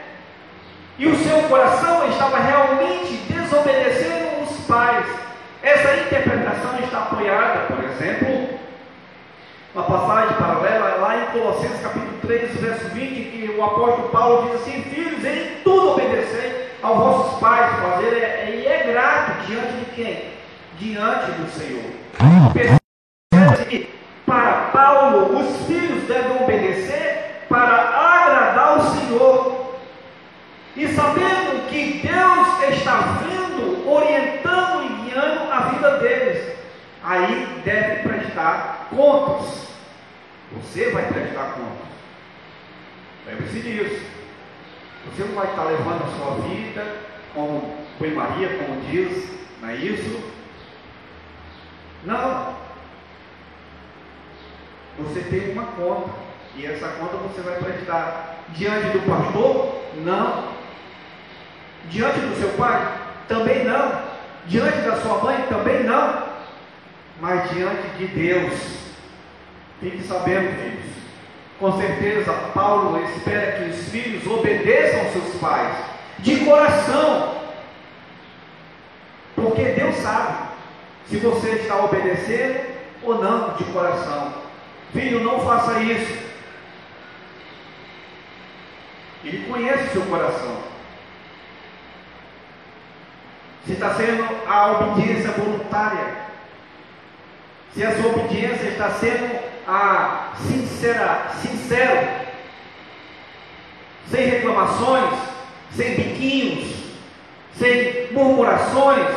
[0.99, 5.05] e o seu coração estava realmente desobedecendo os pais.
[5.63, 8.49] Essa interpretação está apoiada, por exemplo,
[9.73, 14.61] uma passagem paralela lá em Colossenses capítulo 3, verso 20, que o apóstolo Paulo diz
[14.61, 19.85] assim: Filhos, em tudo obedecei aos vossos pais, fazer é, e é grato diante de
[19.95, 20.23] quem?
[20.79, 21.83] Diante do Senhor.
[22.53, 23.89] Percebe que
[24.25, 29.75] para Paulo os filhos devem obedecer para agradar o Senhor.
[30.75, 36.55] E sabendo que Deus está vendo, orientando e guiando a vida deles,
[37.03, 39.67] aí deve prestar contas.
[40.51, 41.87] Você vai prestar contas.
[43.25, 44.05] Lembre-se disso.
[45.05, 49.29] Você não vai estar levando a sua vida como foi Maria, como diz,
[49.61, 50.31] não é isso?
[52.03, 52.55] Não.
[54.99, 56.26] Você tem uma conta.
[56.57, 59.79] E essa conta você vai prestar diante do pastor?
[60.03, 60.53] Não.
[61.91, 62.97] Diante do seu pai?
[63.27, 64.01] Também não.
[64.47, 65.45] Diante da sua mãe?
[65.47, 66.23] Também não.
[67.21, 68.53] Mas diante de Deus.
[69.79, 70.97] Fique sabendo, filhos.
[71.59, 75.75] Com certeza, Paulo espera que os filhos obedeçam aos seus pais,
[76.19, 77.35] de coração.
[79.35, 80.49] Porque Deus sabe
[81.07, 82.61] se você está obedecendo
[83.03, 84.33] ou não de coração.
[84.91, 86.27] Filho, não faça isso.
[89.27, 90.57] Ele conhece o seu coração.
[93.65, 96.15] Se está sendo a obediência voluntária.
[97.73, 99.37] Se a sua obediência está sendo
[99.67, 102.07] a sincera, sincero,
[104.09, 105.19] sem reclamações,
[105.75, 106.73] sem biquinhos,
[107.57, 109.13] sem murmurações.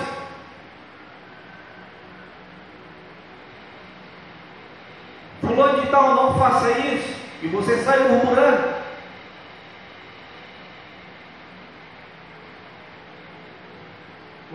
[5.40, 8.79] Fulano de tal, não faça isso, e você sai murmurando.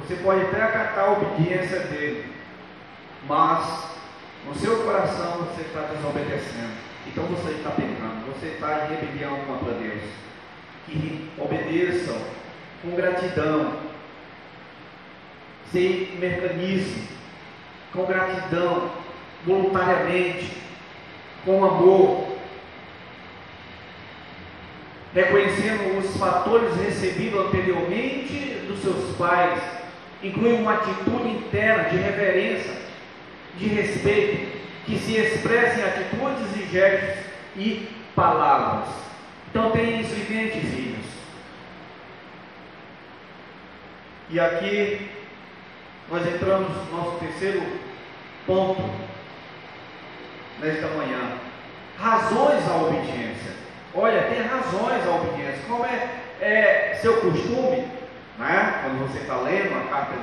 [0.08, 2.32] Você pode até acatar a obediência dele,
[3.28, 3.96] mas
[4.46, 6.76] no seu coração você está desobedecendo.
[7.08, 8.32] Então você está pecando.
[8.34, 10.04] Você está em rebelião contra Deus.
[10.86, 12.16] Que obedeçam
[12.84, 13.80] com gratidão.
[15.72, 17.08] Sem mecanismo.
[17.92, 18.92] Com gratidão.
[19.44, 20.56] Voluntariamente.
[21.44, 22.36] Com amor.
[25.16, 29.85] Reconhecendo os fatores recebidos anteriormente dos seus pais.
[30.24, 32.74] Inclui uma atitude interna de reverência
[33.58, 37.26] de respeito que se expressa em atitudes e gestos
[37.56, 38.90] e palavras.
[39.50, 41.06] Então tenha isso em mente, filhos.
[44.30, 45.10] E aqui
[46.10, 47.64] nós entramos no nosso terceiro
[48.46, 48.84] ponto
[50.60, 51.38] nesta manhã.
[51.98, 53.54] Razões à obediência.
[53.94, 55.64] Olha, tem razões à obediência.
[55.68, 56.10] Como é,
[56.42, 57.86] é seu costume,
[58.38, 58.80] né?
[58.82, 60.14] quando você está lendo a carta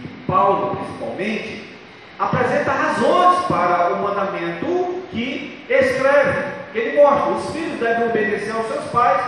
[0.00, 1.76] de Paulo, principalmente,
[2.18, 6.58] apresenta razões para o mandamento que escreve.
[6.74, 9.22] Ele mostra: os filhos devem obedecer aos seus pais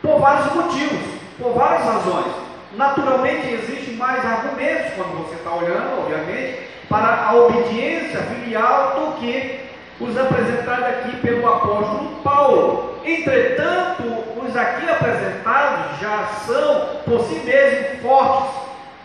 [0.00, 2.32] por vários motivos, por várias razões.
[2.76, 9.71] Naturalmente, existem mais argumentos quando você está olhando, obviamente, para a obediência filial do que
[10.00, 13.00] os apresentados aqui pelo apóstolo Paulo.
[13.04, 14.02] Entretanto,
[14.42, 18.62] os aqui apresentados já são por si mesmos fortes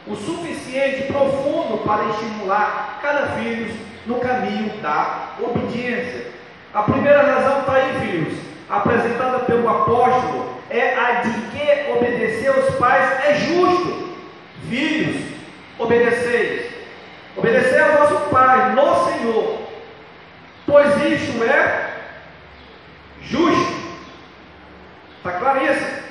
[0.08, 6.28] o suficiente profundo para estimular cada filho no caminho da obediência.
[6.74, 12.76] A primeira razão está aí, filhos, apresentada pelo apóstolo, é a de que obedecer aos
[12.76, 14.16] pais é justo.
[14.70, 15.24] Filhos,
[15.78, 16.72] obedeceis.
[17.36, 19.67] Obedecer ao vosso pai no Senhor,
[20.68, 21.94] pois isto é
[23.22, 23.78] justo.
[25.18, 26.04] Está claro isso?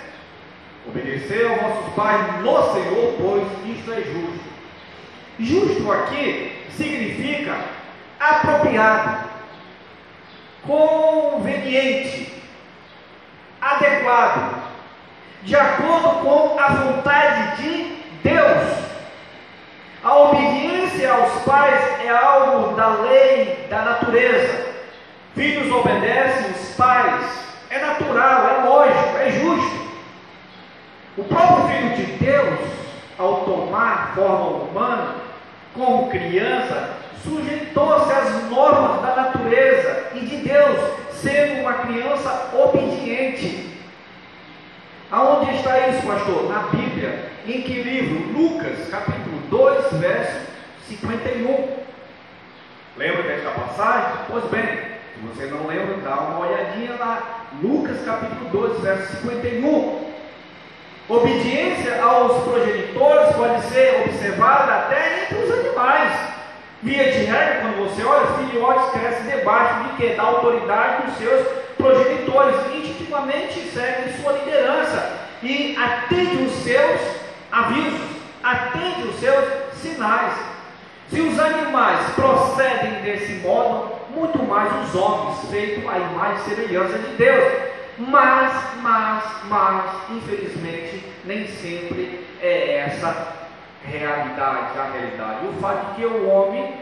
[0.88, 4.46] Obedecer aos vossos pais no Senhor, pois isto é justo.
[5.38, 7.57] Justo aqui significa
[8.18, 9.28] apropriado,
[10.66, 12.42] conveniente,
[13.61, 14.62] adequado,
[15.42, 18.86] de acordo com a vontade de Deus.
[20.02, 24.66] A obediência aos pais é algo da lei, da natureza.
[25.34, 27.24] Filhos obedecem os pais,
[27.68, 29.86] é natural, é lógico, é justo.
[31.18, 32.59] O próprio Filho de Deus
[33.18, 35.14] ao tomar forma humana,
[35.74, 36.90] como criança,
[37.22, 40.78] sujeitou-se às normas da natureza e de Deus,
[41.12, 43.76] sendo uma criança obediente.
[45.11, 46.49] Aonde está isso, pastor?
[46.49, 47.30] Na Bíblia.
[47.47, 48.32] Em que livro?
[48.32, 50.55] Lucas, capítulo 2, verso
[50.89, 51.68] 51.
[52.97, 54.18] Lembra desta passagem?
[54.28, 57.47] Pois bem, se você não lembra, dá uma olhadinha lá.
[57.62, 60.07] Lucas, capítulo 2, verso 51.
[61.09, 66.12] Obediência aos progenitores pode ser observada até entre os animais.
[66.82, 70.14] Via de regra, quando você olha, filhotes crescem debaixo de que?
[70.14, 72.57] Da autoridade dos seus progenitores.
[72.74, 77.01] Instintivamente seguem sua liderança e atende os seus
[77.51, 78.01] avisos,
[78.43, 80.55] atende os seus sinais.
[81.11, 86.98] Se os animais procedem desse modo, muito mais os homens, feitos à imagem e semelhança
[86.98, 87.52] de Deus.
[87.98, 88.52] Mas,
[88.82, 93.34] mas, mas, infelizmente, nem sempre é essa
[93.82, 95.46] realidade, a realidade.
[95.46, 96.74] O fato de que o homem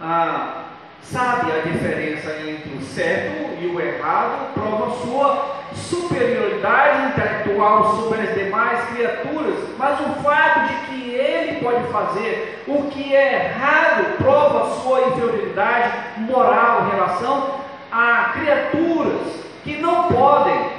[0.00, 0.64] ah,
[1.02, 8.34] sabe a diferença entre o certo e o errado, prova sua superioridade intelectual sobre as
[8.34, 14.80] demais criaturas, mas o fato de que ele pode fazer o que é errado prova
[14.80, 17.60] sua inferioridade moral em relação
[17.90, 20.70] a criaturas que não podem.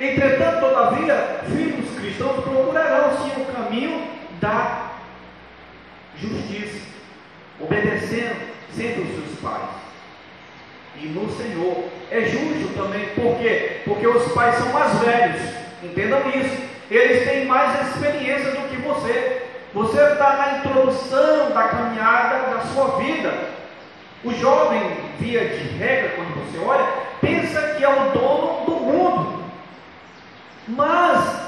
[0.00, 4.06] Entretanto, todavia, filhos cristãos procurarão sim o caminho
[4.40, 4.90] da
[6.16, 6.86] justiça,
[7.60, 8.36] obedecendo
[8.72, 9.70] sempre os seus pais.
[11.00, 13.82] E no Senhor é justo também, por quê?
[13.84, 15.42] Porque os pais são mais velhos,
[15.82, 16.75] entendam isso.
[16.90, 19.42] Eles têm mais experiência do que você.
[19.74, 23.32] Você está na introdução da caminhada da sua vida.
[24.24, 24.80] O jovem,
[25.18, 26.86] via de regra, quando você olha,
[27.20, 29.44] pensa que é o dono do mundo.
[30.68, 31.40] Mas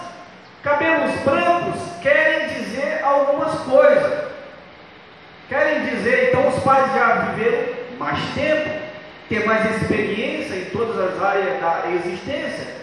[0.62, 4.28] cabelos brancos querem dizer algumas coisas.
[5.48, 8.68] Querem dizer, então os pais já viveram mais tempo,
[9.28, 12.77] têm mais experiência em todas as áreas da existência.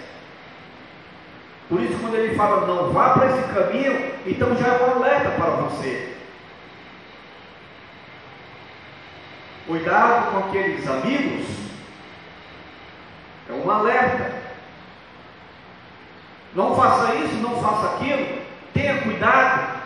[1.68, 5.32] Por isso, quando ele fala, não vá para esse caminho, então já é um alerta
[5.32, 6.16] para você.
[9.66, 11.47] Cuidado com aqueles amigos,
[13.49, 14.36] é um alerta.
[16.53, 18.41] Não faça isso, não faça aquilo,
[18.74, 19.82] tenha cuidado.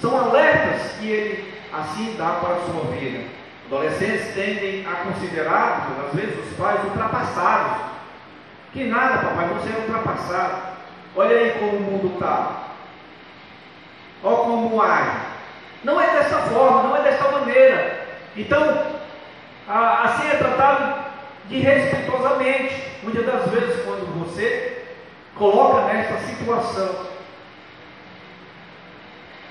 [0.00, 3.24] São alertas que ele assim dá para a sua vida.
[3.66, 7.95] Adolescentes tendem a considerar, às vezes, os pais ultrapassados.
[8.72, 10.76] Que nada, papai, você é ultrapassado.
[11.14, 12.64] Olha aí como o mundo está.
[14.22, 15.18] Olha como age.
[15.82, 18.06] Não é dessa forma, não é dessa maneira.
[18.36, 18.60] Então,
[19.68, 21.04] assim é tratado
[21.48, 22.82] de respeitosamente.
[23.02, 24.84] Muitas das vezes, quando você
[25.36, 27.06] coloca nessa situação.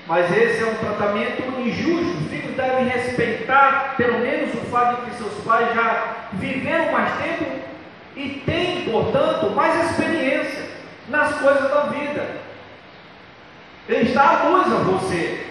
[0.06, 2.18] Mas esse é um tratamento injusto.
[2.18, 7.12] Os filhos devem respeitar, pelo menos, o fato de que seus pais já viveram mais
[7.16, 7.44] tempo
[8.16, 10.64] e têm, portanto, mais experiência
[11.08, 12.26] nas coisas da vida.
[13.88, 15.46] Ele está à luz a você.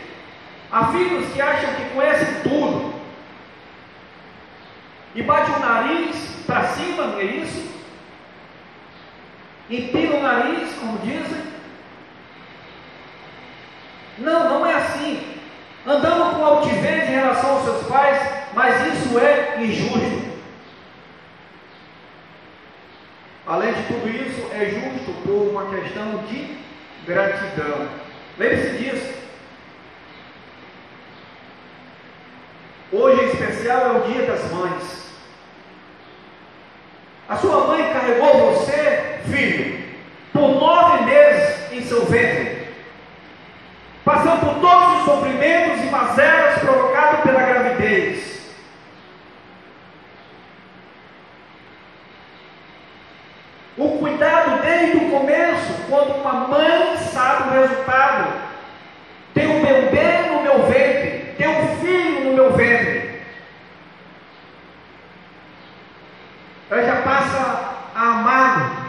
[0.71, 2.95] Há filhos que acham que conhecem tudo
[5.13, 7.73] e bate o nariz para cima, não é isso?
[9.69, 11.45] Empina o nariz, como dizem.
[14.17, 15.35] Não, não é assim.
[15.85, 18.19] Andamos com altivez em relação aos seus pais,
[18.53, 20.24] mas isso é injusto.
[23.47, 26.57] Além de tudo isso, é justo por uma questão de
[27.05, 27.87] gratidão.
[28.39, 29.13] Lembre-se disso.
[32.91, 35.05] Hoje em especial é o Dia das Mães.
[37.27, 39.83] A sua mãe carregou você, filho,
[40.31, 42.67] por nove meses em seu ventre,
[44.03, 48.35] passando por todos os sofrimentos e mazelas provocados pela gravidez.
[53.77, 58.33] O cuidado desde o começo, quando uma mãe sabe o resultado.
[59.33, 63.05] Tem um bebê no meu ventre, tem um filho no meu ventre.
[66.69, 68.85] ela já passa a amá-lo.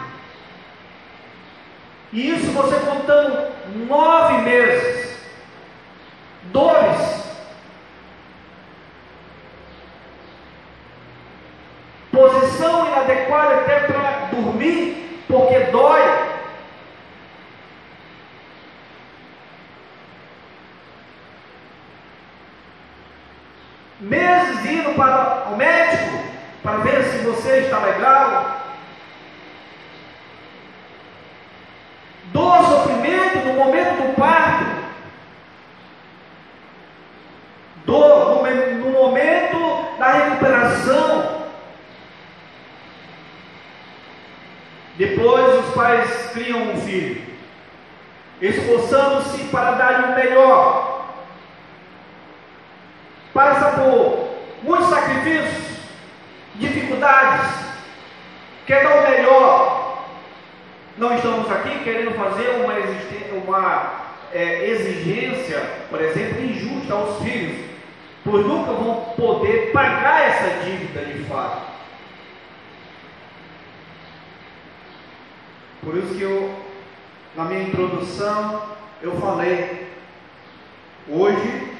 [2.11, 3.51] E isso você contando
[3.87, 5.17] nove meses,
[6.51, 7.17] dores,
[12.11, 16.37] posição inadequada até para dormir, porque dói.
[23.99, 26.23] Meses indo para o médico,
[26.63, 28.61] para ver se você está legal.
[32.31, 34.65] Dor, sofrimento no momento do parto,
[37.85, 41.37] dor, no, no momento da recuperação,
[44.97, 47.21] depois os pais criam um filho,
[48.41, 51.13] esforçando-se para dar o melhor,
[53.31, 54.27] passa por
[54.63, 55.77] muitos sacrifícios,
[56.55, 57.47] dificuldades,
[58.65, 60.07] quer dar o melhor,
[60.97, 62.73] não estamos aqui querendo fazer uma,
[63.43, 63.91] uma
[64.33, 65.59] é, exigência,
[65.91, 67.67] por exemplo, injusta aos filhos,
[68.25, 71.77] pois nunca vão poder pagar essa dívida de fato.
[75.87, 76.53] Por isso que eu,
[77.33, 77.61] na minha
[77.97, 79.91] introdução, eu falei,
[81.07, 81.77] hoje,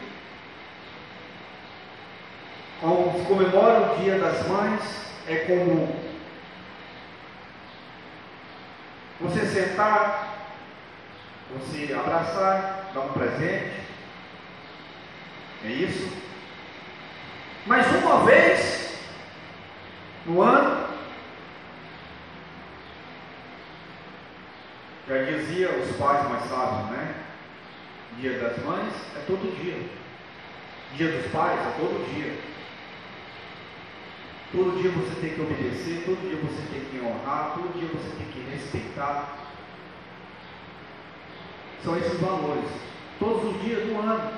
[2.81, 4.81] como comemora o Dia das Mães,
[5.27, 6.07] é comum
[9.19, 10.37] Você sentar,
[11.51, 13.81] você abraçar, dar um presente.
[15.65, 16.11] É isso?
[17.65, 18.99] Mas uma vez
[20.27, 20.76] no ano,
[25.07, 27.15] já dizia os pais mais sábios, né?
[28.19, 29.79] Dia das mães é todo dia.
[30.95, 32.37] Dia dos pais é todo dia.
[34.51, 38.09] Todo dia você tem que obedecer, todo dia você tem que honrar, todo dia você
[38.17, 39.37] tem que respeitar.
[41.83, 42.69] São esses valores.
[43.19, 44.31] Todos os dias do ano.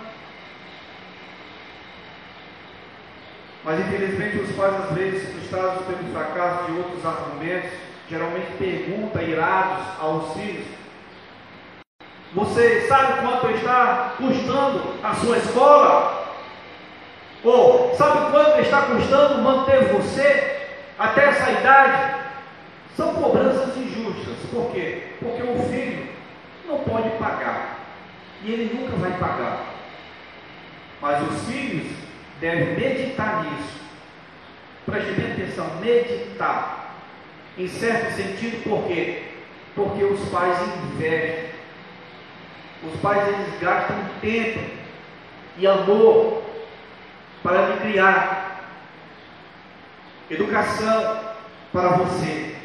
[3.64, 7.72] Mas infelizmente os pais às vezes, frustrados pelo fracasso de outros argumentos,
[8.10, 10.66] geralmente perguntam irados aos filhos.
[12.34, 16.36] Você sabe quanto está custando a sua escola?
[17.44, 22.20] Ou sabe quanto está custando manter você até essa idade?
[22.96, 24.38] São cobranças injustas.
[24.52, 25.14] Por quê?
[25.20, 26.08] Porque o filho
[26.68, 27.78] não pode pagar.
[28.44, 29.66] E ele nunca vai pagar.
[31.02, 31.92] Mas os filhos
[32.42, 33.80] devem meditar nisso.
[34.86, 36.79] Preste bem atenção, meditar.
[37.58, 39.24] Em certo sentido, por quê?
[39.76, 41.50] Porque os pais invejam.
[42.84, 44.60] Os pais eles gastam tempo
[45.58, 46.44] e amor
[47.44, 48.70] para me criar,
[50.30, 51.20] educação
[51.72, 52.56] para você.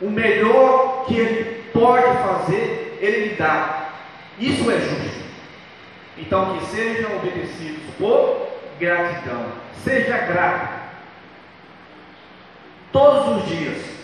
[0.00, 3.90] O melhor que ele pode fazer, ele lhe dá.
[4.38, 5.26] Isso é justo.
[6.18, 8.48] Então, que sejam obedecidos por
[8.78, 9.52] gratidão.
[9.84, 10.76] Seja grato.
[12.92, 13.95] Todos os dias.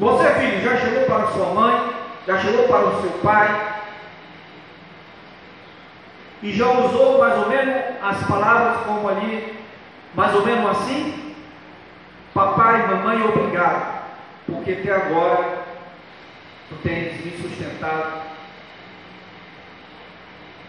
[0.00, 1.92] Você, filho, já chegou para sua mãe,
[2.26, 3.74] já chegou para o seu pai,
[6.42, 9.58] e já usou mais ou menos as palavras como ali,
[10.14, 11.36] mais ou menos assim:
[12.32, 14.04] Papai, mamãe, obrigado,
[14.46, 15.64] porque até agora
[16.70, 18.22] tu tens me sustentado,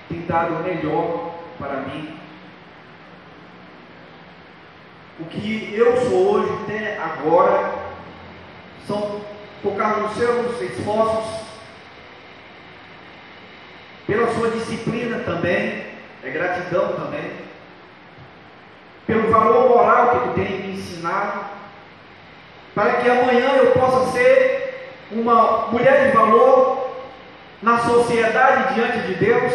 [0.10, 2.20] tem dado o melhor para mim.
[5.22, 7.81] O que eu sou hoje até agora
[8.88, 9.22] são
[9.62, 11.42] por causa dos seus esforços
[14.08, 15.86] pela sua disciplina também,
[16.24, 17.32] é gratidão também,
[19.08, 21.46] pelo valor moral que tu tem me ensinado,
[22.76, 26.92] para que amanhã eu possa ser uma mulher de valor
[27.62, 29.54] na sociedade diante de Deus,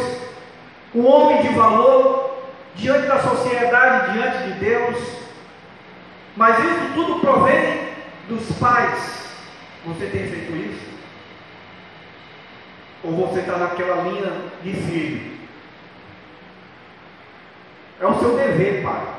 [0.95, 2.37] um homem de valor
[2.75, 4.99] diante da sociedade diante de Deus.
[6.37, 7.86] Mas isso tudo provém
[8.29, 9.27] dos pais.
[9.87, 10.97] Você tem feito isso?
[13.05, 15.37] Ou você está naquela linha de filho?
[18.01, 19.17] É o seu dever, pai.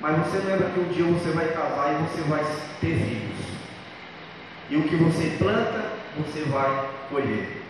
[0.00, 2.44] Mas você lembra que um dia você vai casar e você vai
[2.80, 3.46] ter filhos.
[4.68, 7.62] E o que você planta, você vai colher.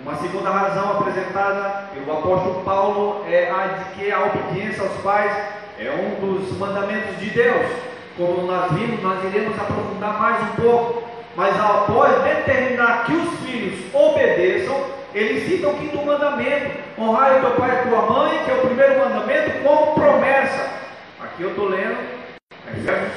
[0.00, 5.32] Uma segunda razão apresentada pelo apóstolo Paulo é a de que a obediência aos pais
[5.78, 7.95] é um dos mandamentos de Deus.
[8.16, 13.94] Como nós vimos, nós iremos aprofundar mais um pouco mas após determinar que os filhos
[13.94, 18.54] obedeçam, ele cita o quinto mandamento: honrar o teu pai e tua mãe, que é
[18.54, 20.70] o primeiro mandamento, como promessa.
[21.20, 21.98] Aqui eu estou lendo
[22.66, 23.12] Efésios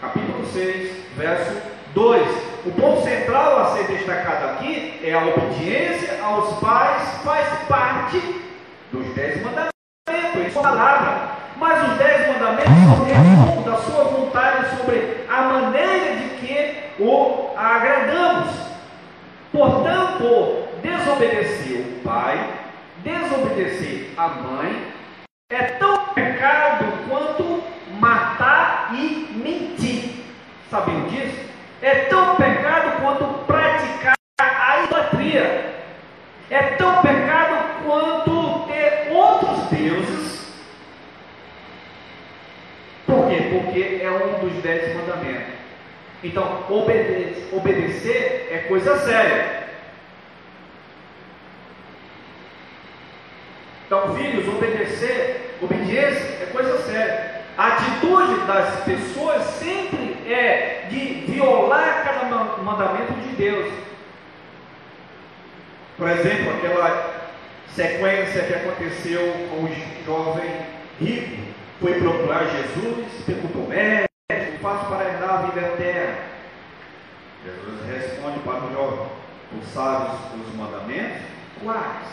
[0.00, 1.62] capítulo 6, verso
[1.94, 2.50] 2.
[2.66, 8.20] O ponto central a ser destacado aqui é a obediência aos pais, faz parte
[8.92, 9.79] dos dez mandamentos,
[10.38, 11.30] isso é palavra.
[11.56, 17.50] Mas os dez mandamentos são resumo da sua vontade sobre a maneira de que o
[17.56, 18.48] agradamos.
[19.52, 22.48] Portanto, desobedecer o pai,
[22.98, 24.86] desobedecer a mãe,
[25.50, 27.62] é tão pecado quanto
[27.98, 30.24] matar e mentir.
[30.70, 31.50] Sabiam disso?
[31.82, 35.70] É tão pecado quanto praticar a idolatria.
[39.82, 40.40] Deuses.
[43.06, 43.36] Por quê?
[43.50, 45.54] Porque é um dos dez mandamentos.
[46.22, 49.60] Então, obede obedecer é coisa séria.
[53.86, 57.40] Então, filhos, obedecer, obediência é coisa séria.
[57.56, 62.24] A atitude das pessoas sempre é de violar cada
[62.62, 63.72] mandamento de Deus.
[65.96, 67.29] Por exemplo, aquela
[67.74, 70.50] sequência que aconteceu com o jovem
[71.00, 71.42] rico,
[71.80, 74.08] foi procurar Jesus, perguntou, mestre,
[74.56, 76.18] o faço para herdar a vida eterna?
[77.44, 79.06] Jesus responde para o jovem,
[79.50, 81.22] tu sabes os mandamentos?
[81.62, 82.06] Quais?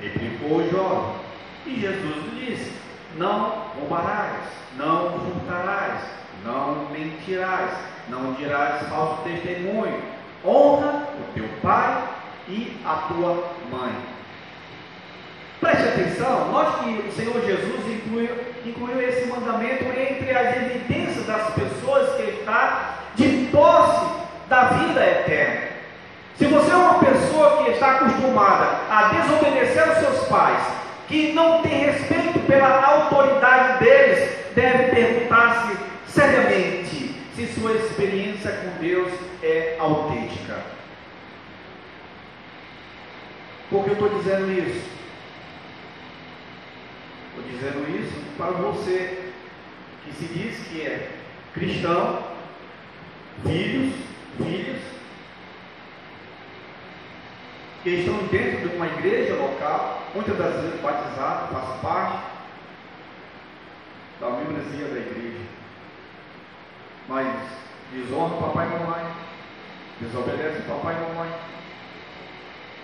[0.00, 1.24] Replicou o jovem.
[1.66, 2.72] E Jesus lhe disse:
[3.16, 4.42] Não roubarás,
[4.76, 6.02] não furtarás,
[6.44, 7.70] não mentirás,
[8.08, 10.02] não dirás falso testemunho.
[10.44, 12.08] Honra o teu pai
[12.48, 14.13] e a tua mãe.
[15.64, 18.36] Preste atenção, note que o Senhor Jesus incluiu,
[18.66, 24.04] incluiu esse mandamento entre as evidências das pessoas que está de posse
[24.46, 25.68] da vida eterna.
[26.36, 30.62] Se você é uma pessoa que está acostumada a desobedecer aos seus pais,
[31.08, 39.10] que não tem respeito pela autoridade deles, deve perguntar-se seriamente se sua experiência com Deus
[39.42, 40.58] é autêntica.
[43.70, 45.03] Por que eu estou dizendo isso?
[47.54, 49.30] Dizendo isso para você
[50.04, 51.08] que se diz que é
[51.52, 52.24] cristão,
[53.44, 53.94] filhos,
[54.38, 54.82] filhos,
[57.84, 62.24] que estão dentro de uma igreja local, muitas das vezes batizado, faz parte
[64.20, 65.44] da membresia da igreja,
[67.08, 67.28] mas
[67.92, 69.12] desonra papai e mamãe,
[70.00, 71.32] desobedece papai e mamãe,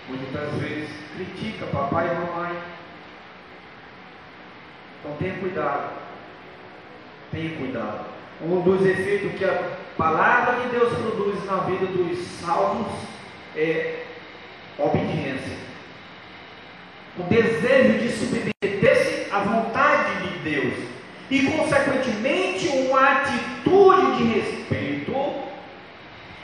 [0.07, 2.80] muitas das vezes critica papai e mamãe.
[5.01, 5.93] Então tenha cuidado,
[7.31, 8.05] tenha cuidado.
[8.39, 12.87] Um dos efeitos que a palavra de Deus produz na vida dos salvos
[13.55, 14.03] é
[14.77, 15.57] obediência.
[17.17, 20.73] O desejo de submeter-se à vontade de Deus.
[21.31, 25.15] E, consequentemente, uma atitude de respeito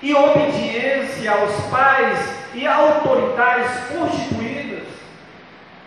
[0.02, 4.84] e obediência aos pais e autoridades constituídas.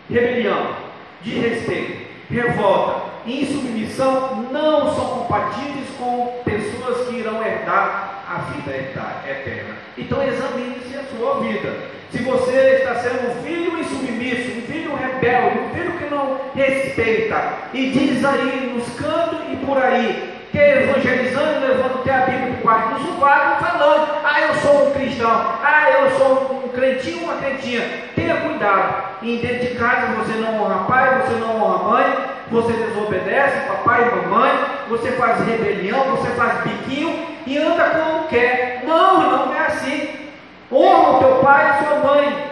[0.09, 0.75] Rebelião,
[1.21, 2.00] desrespeito,
[2.31, 9.75] revolta e insubmissão não são compatíveis com pessoas que irão herdar a vida eterna.
[9.97, 11.75] Então examine-se a sua vida.
[12.11, 17.53] Se você está sendo um filho insubmisso, um filho rebelde, um filho que não respeita,
[17.73, 22.61] e diz aí nos cantos e por aí, que evangelizando, levando até a Bíblia do
[22.61, 25.29] quarto no sovaco, falando, ah, eu sou um cristão,
[25.63, 27.81] ah, eu sou um crentinho, uma crentinha.
[28.15, 29.03] Tenha cuidado.
[29.21, 32.17] E dentro de casa você não honra pai, você não honra mãe,
[32.49, 34.51] você desobedece papai e mamãe,
[34.89, 38.83] você faz rebelião, você faz biquinho e anda como quer.
[38.85, 40.29] Não, não é assim.
[40.71, 42.51] Honra o teu pai e sua mãe.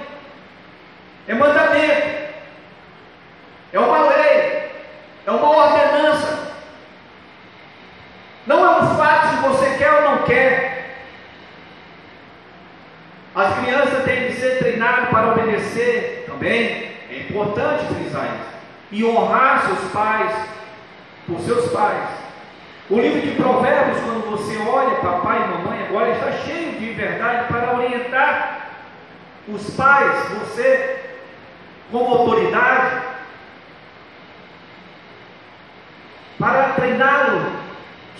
[1.27, 2.19] É mandamento.
[3.71, 4.71] É uma lei.
[5.25, 6.49] É uma ordenança.
[8.47, 10.78] Não é um fato se você quer ou não quer.
[13.35, 16.89] As crianças têm que ser treinadas para obedecer também.
[17.09, 18.49] É importante frisar isso.
[18.91, 20.31] E honrar seus pais
[21.27, 22.09] por seus pais.
[22.89, 27.47] O livro de Provérbios, quando você olha, papai e mamãe, agora está cheio de verdade
[27.47, 28.69] para orientar
[29.47, 30.99] os pais, você,
[31.91, 33.01] como autoridade,
[36.39, 37.51] para treiná-lo,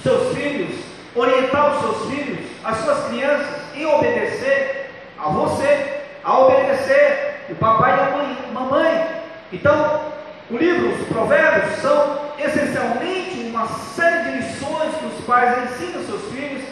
[0.03, 0.84] seus filhos,
[1.16, 4.78] orientar os seus filhos, as suas crianças, em obedecer
[5.20, 9.22] a você, a obedecer o papai e a mamãe.
[9.51, 10.13] Então,
[10.49, 16.07] o livro, os provérbios, são essencialmente uma série de lições que os pais ensinam aos
[16.07, 16.63] seus filhos.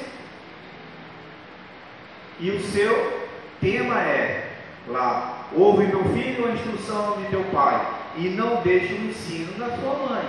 [2.40, 3.28] E o seu
[3.60, 4.52] tema é
[4.88, 7.86] lá, ouve meu filho a instrução de teu pai,
[8.16, 10.26] e não deixe o ensino da sua mãe.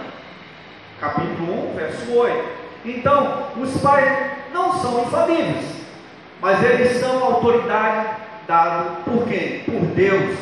[1.01, 2.49] Capítulo 1, verso 8.
[2.85, 5.78] Então, os pais não são infalíveis,
[6.41, 8.09] mas eles são autoridade
[8.47, 9.61] dada por quem?
[9.61, 10.37] Por Deus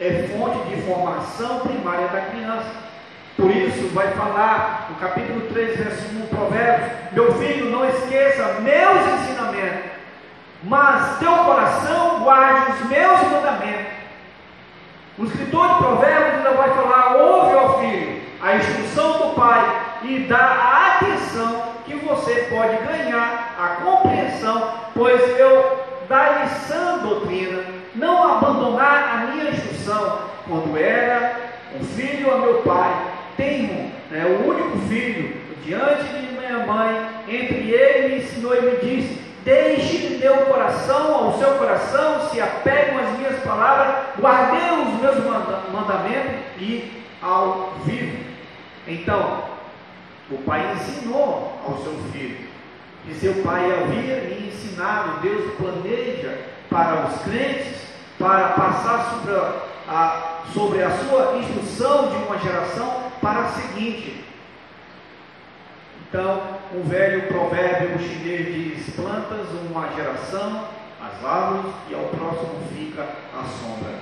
[0.00, 2.90] é fonte de formação primária da criança.
[3.36, 9.20] Por isso, vai falar no capítulo 3, verso 1, Provérbios: Meu filho, não esqueça meus
[9.20, 9.90] ensinamentos,
[10.62, 13.92] mas teu coração guarde os meus mandamentos.
[15.18, 20.20] O escritor de Provérbios ainda vai falar: Ouve, ó filho, a instrução do pai e
[20.20, 21.69] dá atenção
[22.10, 27.62] você pode ganhar, a compreensão, pois eu dar-lhe sã doutrina,
[27.94, 31.36] não abandonar a minha instrução, quando era
[31.78, 32.92] um filho a meu pai,
[33.36, 38.76] tenho né, o único filho diante de minha mãe, entre ele me ensinou e me
[38.78, 45.16] disse: Deixe meu coração ao seu coração, se apegam às minhas palavras, guardei os meus
[45.72, 48.18] mandamentos e ao vivo.
[48.88, 49.59] Então,
[50.30, 52.50] o pai ensinou ao seu filho
[53.04, 57.80] que seu pai havia lhe ensinado, Deus planeja para os crentes,
[58.18, 59.34] para passar sobre
[59.88, 64.24] a, sobre a sua instrução de uma geração para a seguinte.
[66.08, 66.42] Então,
[66.74, 70.68] um velho provérbio chinês diz: plantas uma geração,
[71.00, 73.94] as árvores, e ao próximo fica a sombra.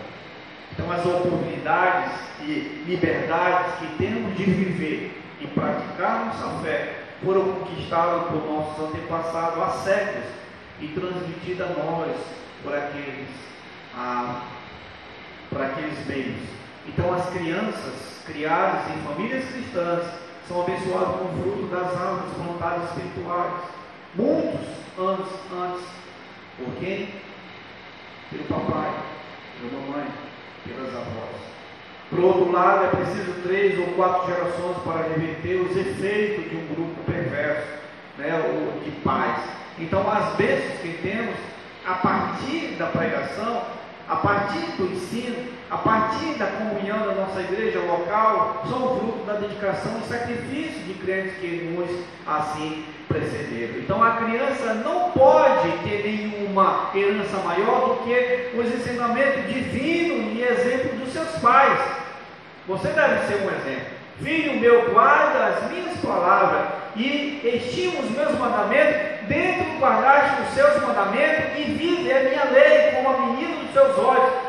[0.73, 8.29] Então, as oportunidades e liberdades que temos de viver e praticar nossa fé foram conquistadas
[8.29, 10.29] por nossos antepassados há séculos
[10.81, 12.17] e transmitidas a nós
[12.63, 13.29] por aqueles,
[13.97, 14.43] ah,
[15.51, 16.49] por aqueles meios.
[16.87, 20.07] Então, as crianças criadas em famílias cristãs
[20.47, 23.63] são abençoadas com o fruto das árvores plantadas espirituais.
[24.15, 24.69] Muitos
[24.99, 25.87] anos antes.
[26.57, 27.09] Por quem?
[28.31, 28.95] Pelo papai,
[29.61, 30.09] pela mamãe,
[30.65, 31.58] pelas avós.
[32.11, 36.67] Por outro lado, é preciso três ou quatro gerações para reverter os efeitos de um
[36.75, 37.69] grupo perverso,
[38.17, 39.43] né, ou de pais.
[39.79, 41.37] Então, as bênçãos que temos
[41.87, 43.63] a partir da pregação
[44.09, 45.37] a partir do ensino,
[45.71, 50.95] a partir da comunhão da nossa igreja local, são fruto da dedicação e sacrifício de
[50.95, 51.91] crentes que nos
[52.27, 53.81] assim precederam.
[53.81, 60.43] Então a criança não pode ter nenhuma herança maior do que os ensinamentos divinos e
[60.43, 61.79] exemplo dos seus pais.
[62.67, 63.99] Você deve ser um exemplo.
[64.23, 70.83] Filho meu, guarda as minhas palavras e estima os meus mandamentos dentro guardaste os seus
[70.83, 74.49] mandamentos e vive a minha lei como a menina seus olhos.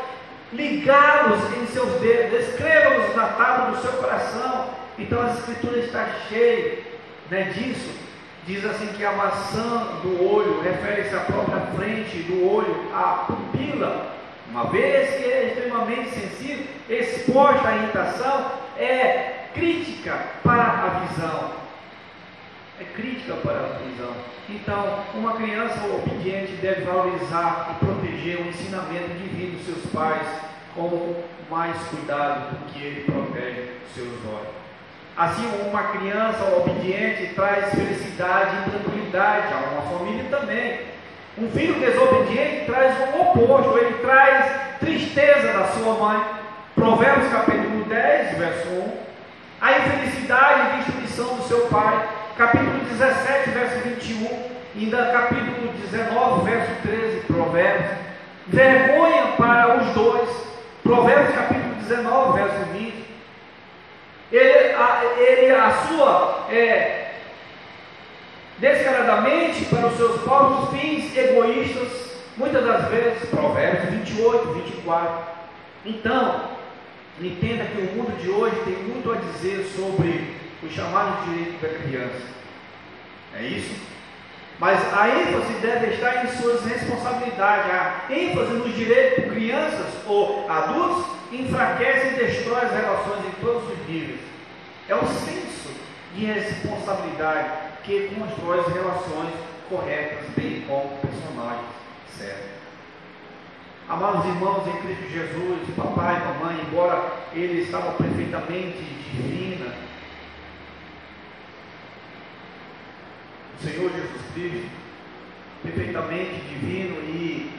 [0.52, 4.70] Ligá-los em seus dedos, escreva-los na tábua do seu coração.
[4.98, 6.78] Então a escritura está cheia
[7.30, 7.90] né, disso.
[8.46, 14.16] Diz assim que a maçã do olho refere-se à própria frente do olho, a pupila.
[14.50, 21.59] Uma vez que é extremamente sensível, exposta à irritação, é crítica para a visão
[22.80, 24.14] é crítica para a prisão.
[24.48, 30.26] Então, uma criança obediente deve valorizar e proteger o ensinamento divino dos seus pais
[30.74, 34.60] com mais cuidado do que ele protege seus olhos.
[35.14, 40.80] Assim, uma criança obediente traz felicidade e tranquilidade a uma família também.
[41.36, 46.24] Um filho desobediente traz o oposto, ele traz tristeza da sua mãe.
[46.74, 48.92] Provérbios capítulo 10, verso 1.
[49.60, 54.26] A infelicidade e destruição do seu pai capítulo 17, verso 21,
[54.74, 57.98] ainda capítulo 19, verso 13, Provérbios.
[58.46, 60.30] Vergonha para os dois.
[60.82, 63.04] Provérbios capítulo 19, verso 20.
[64.32, 67.10] Ele, a, ele, a sua é,
[68.56, 75.24] descaradamente para os seus próprios fins egoístas, muitas das vezes, Provérbios 28, 24.
[75.84, 76.44] Então,
[77.20, 81.68] entenda que o mundo de hoje tem muito a dizer sobre os chamados direitos da
[81.68, 82.26] criança.
[83.34, 83.74] É isso?
[84.58, 87.72] Mas a ênfase deve estar em suas responsabilidades.
[87.72, 93.70] A ênfase nos direitos de crianças ou adultos enfraquece e destrói as relações em todos
[93.70, 94.20] os níveis.
[94.88, 95.70] É o senso
[96.14, 97.48] de responsabilidade
[97.84, 99.32] que constrói as relações
[99.68, 101.66] corretas, bem como personagens
[102.18, 102.50] certos.
[103.88, 108.78] Amados irmãos em Cristo Jesus, papai e mamãe, embora ele estava perfeitamente
[109.10, 109.72] divina,
[113.62, 114.70] Senhor Jesus Cristo,
[115.62, 117.50] perfeitamente divino e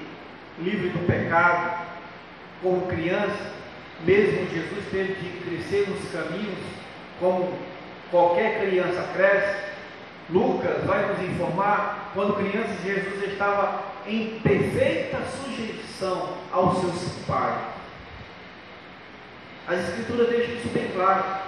[0.60, 1.88] livre do pecado,
[2.62, 3.54] como criança,
[4.04, 6.60] mesmo Jesus teve que crescer nos caminhos,
[7.20, 7.54] como
[8.10, 9.72] qualquer criança cresce.
[10.30, 17.62] Lucas vai nos informar, quando criança, Jesus estava em perfeita sujeição aos seus pais.
[19.68, 21.41] As Escrituras deixam isso bem claro.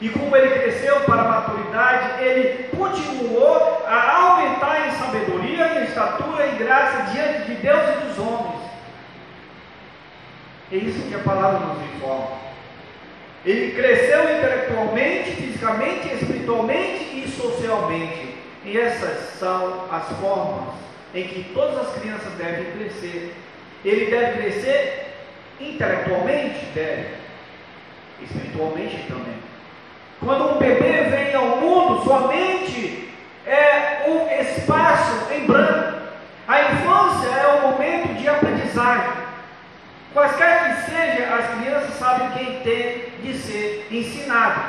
[0.00, 6.46] E como ele cresceu para a maturidade, ele continuou a aumentar em sabedoria, em estatura
[6.46, 8.60] e graça diante de Deus e dos homens.
[10.72, 12.38] É isso que a palavra nos informa.
[13.44, 18.36] Ele cresceu intelectualmente, fisicamente, espiritualmente e socialmente.
[18.64, 20.74] E essas são as formas
[21.14, 23.34] em que todas as crianças devem crescer.
[23.84, 25.14] Ele deve crescer
[25.60, 27.08] intelectualmente, deve,
[28.22, 29.49] espiritualmente também.
[30.20, 33.08] Quando um bebê vem ao mundo, sua mente
[33.46, 35.98] é um espaço em branco.
[36.46, 39.12] A infância é um momento de aprendizagem.
[40.12, 44.60] Quaisquer que seja, as crianças sabem quem tem de ser ensinado.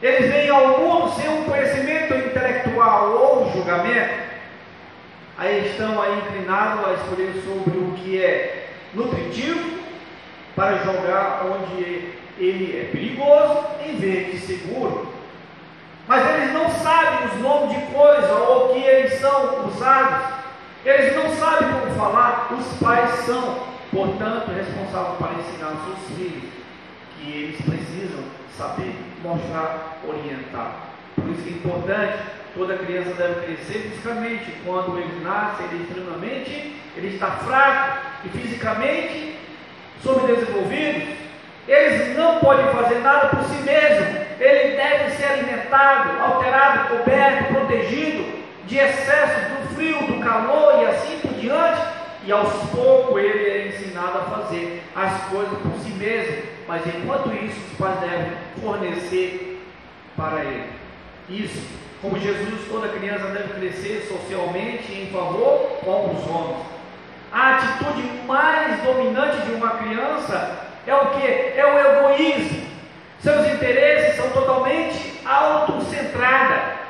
[0.00, 4.30] Eles vêm ao mundo sem um conhecimento intelectual ou julgamento.
[5.36, 9.80] Aí estão aí inclinados a escolher sobre o que é nutritivo
[10.54, 15.08] para jogar onde ele é perigoso em vez de seguro.
[16.08, 20.34] Mas eles não sabem os nomes de coisa ou que eles são usados.
[20.84, 22.52] Eles não sabem como falar.
[22.52, 23.60] Os pais são,
[23.92, 26.50] portanto, responsáveis para ensinar os seus filhos
[27.16, 28.24] que eles precisam
[28.56, 30.88] saber mostrar, orientar.
[31.14, 32.22] Por isso é importante,
[32.54, 34.52] toda criança deve crescer fisicamente.
[34.64, 39.36] Quando ele nasce, ele é extremamente, ele está fraco e fisicamente
[40.02, 41.29] subdesenvolvido.
[41.70, 44.26] Eles não podem fazer nada por si mesmos.
[44.40, 51.20] Ele deve ser alimentado, alterado, coberto, protegido de excesso do frio, do calor e assim
[51.20, 51.80] por diante.
[52.26, 56.42] E aos poucos ele é ensinado a fazer as coisas por si mesmo.
[56.66, 59.64] Mas enquanto isso, os pais devem fornecer
[60.16, 60.72] para ele.
[61.28, 61.64] Isso,
[62.02, 66.66] como Jesus, toda criança deve crescer socialmente em favor com os homens.
[67.30, 71.26] A atitude mais dominante de uma criança é o que?
[71.26, 72.68] É o egoísmo.
[73.20, 76.80] Seus interesses são totalmente autocentrados.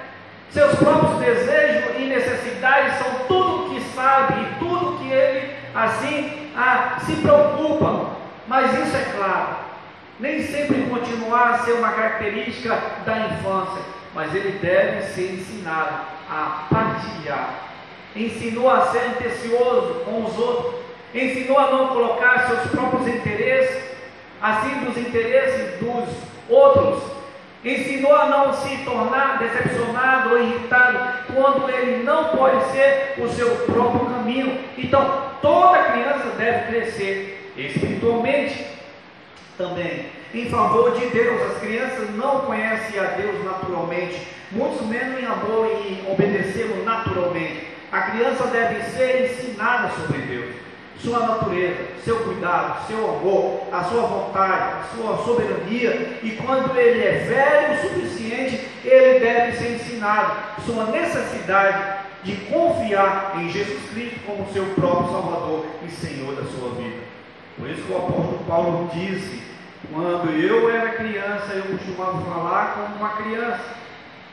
[0.50, 6.98] Seus próprios desejos e necessidades são tudo que sabe e tudo que ele assim ah,
[7.04, 8.10] se preocupa.
[8.46, 9.56] Mas isso é claro,
[10.18, 12.76] nem sempre continuar a ser uma característica
[13.06, 13.82] da infância,
[14.12, 15.94] mas ele deve ser ensinado
[16.28, 17.54] a partilhar.
[18.16, 20.79] Ensinou a ser antecioso com os outros,
[21.14, 23.90] ensinou a não colocar seus próprios interesses
[24.40, 26.08] assim dos interesses dos
[26.48, 27.02] outros.
[27.62, 30.98] Ensinou a não se tornar decepcionado ou irritado
[31.34, 34.58] quando ele não pode ser o seu próprio caminho.
[34.78, 38.64] Então, toda criança deve crescer espiritualmente
[39.58, 41.42] também em favor de Deus.
[41.52, 47.68] As crianças não conhecem a Deus naturalmente, muito menos em amor e obedecê-lo naturalmente.
[47.92, 50.69] A criança deve ser ensinada sobre Deus
[51.02, 57.18] sua natureza, seu cuidado, seu amor, a sua vontade, sua soberania, e quando ele é
[57.18, 60.32] velho o suficiente, ele deve ser ensinado
[60.64, 66.70] sua necessidade de confiar em Jesus Cristo como seu próprio Salvador e Senhor da sua
[66.74, 66.98] vida.
[67.56, 69.42] Por isso que o apóstolo Paulo disse:
[69.92, 73.64] quando eu era criança, eu costumava falar como uma criança,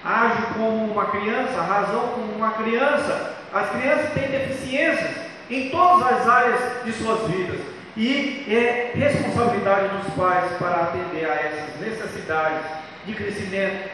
[0.04, 3.36] ajo como uma criança, razão como uma criança.
[3.54, 7.60] As crianças têm deficiências em todas as áreas de suas vidas.
[7.96, 12.66] E é responsabilidade dos pais para atender a essas necessidades
[13.06, 13.90] de crescimento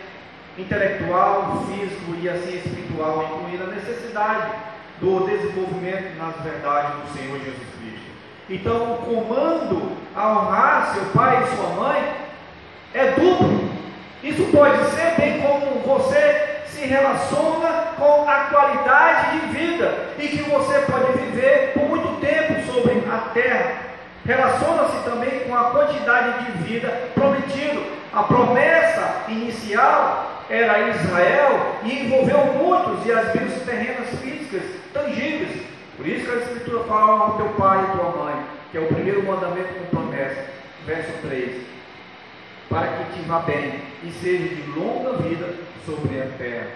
[0.58, 4.51] intelectual, físico e assim espiritual, incluindo a necessidade
[4.99, 8.12] do desenvolvimento nas verdades do Senhor Jesus Cristo.
[8.49, 12.14] Então, o comando a honrar seu pai e sua mãe
[12.93, 13.70] é duplo.
[14.22, 20.43] Isso pode ser bem como você se relaciona com a qualidade de vida e que
[20.43, 23.76] você pode viver por muito tempo sobre a terra.
[24.26, 27.84] Relaciona-se também com a quantidade de vida prometido.
[28.14, 35.64] A promessa inicial era Israel e envolveu muitos e as bênçãos terrenas físicas tangíveis.
[35.97, 38.36] Por isso que a Escritura fala ao teu pai e tua mãe,
[38.72, 40.45] que é o primeiro mandamento com promessa.
[40.86, 41.74] Verso 3.
[42.74, 45.47] Para que te vá bem e seja de longa vida
[45.86, 46.71] sobre a terra.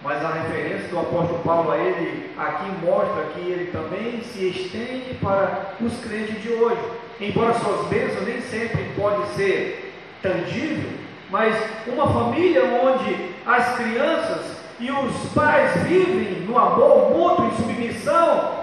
[0.00, 5.14] Mas a referência do apóstolo Paulo a ele aqui mostra que ele também se estende
[5.14, 6.80] para os crentes de hoje.
[7.20, 10.90] Embora suas bênçãos nem sempre pode ser tangível,
[11.28, 11.56] mas
[11.88, 18.60] uma família onde as crianças e os pais vivem no amor mútuo e submissão,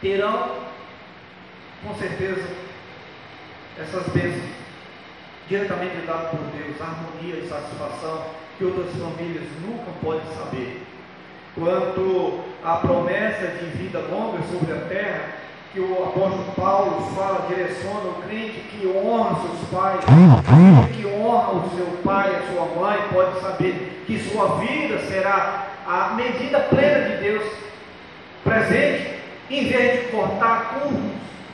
[0.00, 0.52] terão
[1.82, 2.46] com certeza
[3.76, 4.59] essas bênçãos
[5.50, 8.22] diretamente dadas por Deus, harmonia e satisfação
[8.56, 10.86] que outras famílias nunca podem saber.
[11.56, 15.22] Quanto à promessa de vida longa sobre a terra,
[15.72, 20.00] que o apóstolo Paulo fala, direciona o crente que honra seus pais,
[20.96, 26.14] que honra o seu pai, a sua mãe, pode saber que sua vida será a
[26.14, 27.42] medida plena de Deus
[28.44, 29.18] presente,
[29.50, 31.12] em vez de cortar curvos,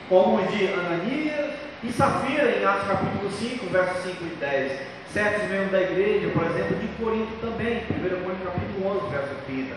[0.08, 4.72] como os de Ananias e Safira, em Atos capítulo 5, versos 5 e 10
[5.12, 9.74] certos membros da igreja, por exemplo, de Corinto também, 1 Coríntios capítulo 11, verso 30.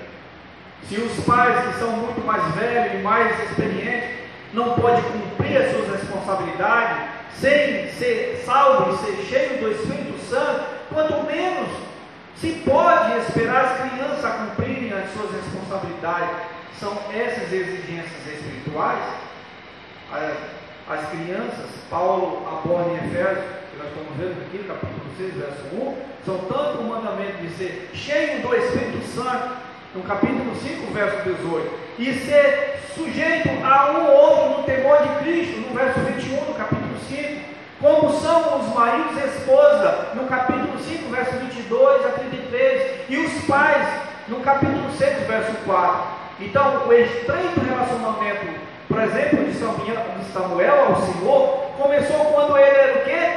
[0.87, 4.09] Se os pais que são muito mais velhos e mais experientes
[4.53, 10.65] não podem cumprir as suas responsabilidades sem ser salvo e ser cheio do Espírito Santo,
[10.89, 11.69] quanto menos
[12.35, 16.35] se pode esperar as crianças cumprirem as suas responsabilidades.
[16.79, 19.03] São essas exigências espirituais.
[20.89, 23.45] As, as crianças, Paulo aborda em Efésios,
[23.77, 27.91] nós estamos vendo aqui no capítulo 6, verso 1, são tanto o mandamento de ser
[27.93, 29.57] cheio do Espírito Santo,
[29.93, 35.09] no capítulo 5, verso 18, e ser sujeito a um ou outro no temor de
[35.23, 37.41] Cristo, no verso 21 do capítulo 5,
[37.79, 43.45] como são os maridos e esposa, no capítulo 5, verso 22 a 33, e os
[43.45, 43.87] pais,
[44.27, 46.19] no capítulo 6, verso 4.
[46.41, 49.53] Então, o estreito relacionamento, por exemplo, de
[50.33, 53.33] Samuel ao Senhor, começou quando ele era o quê?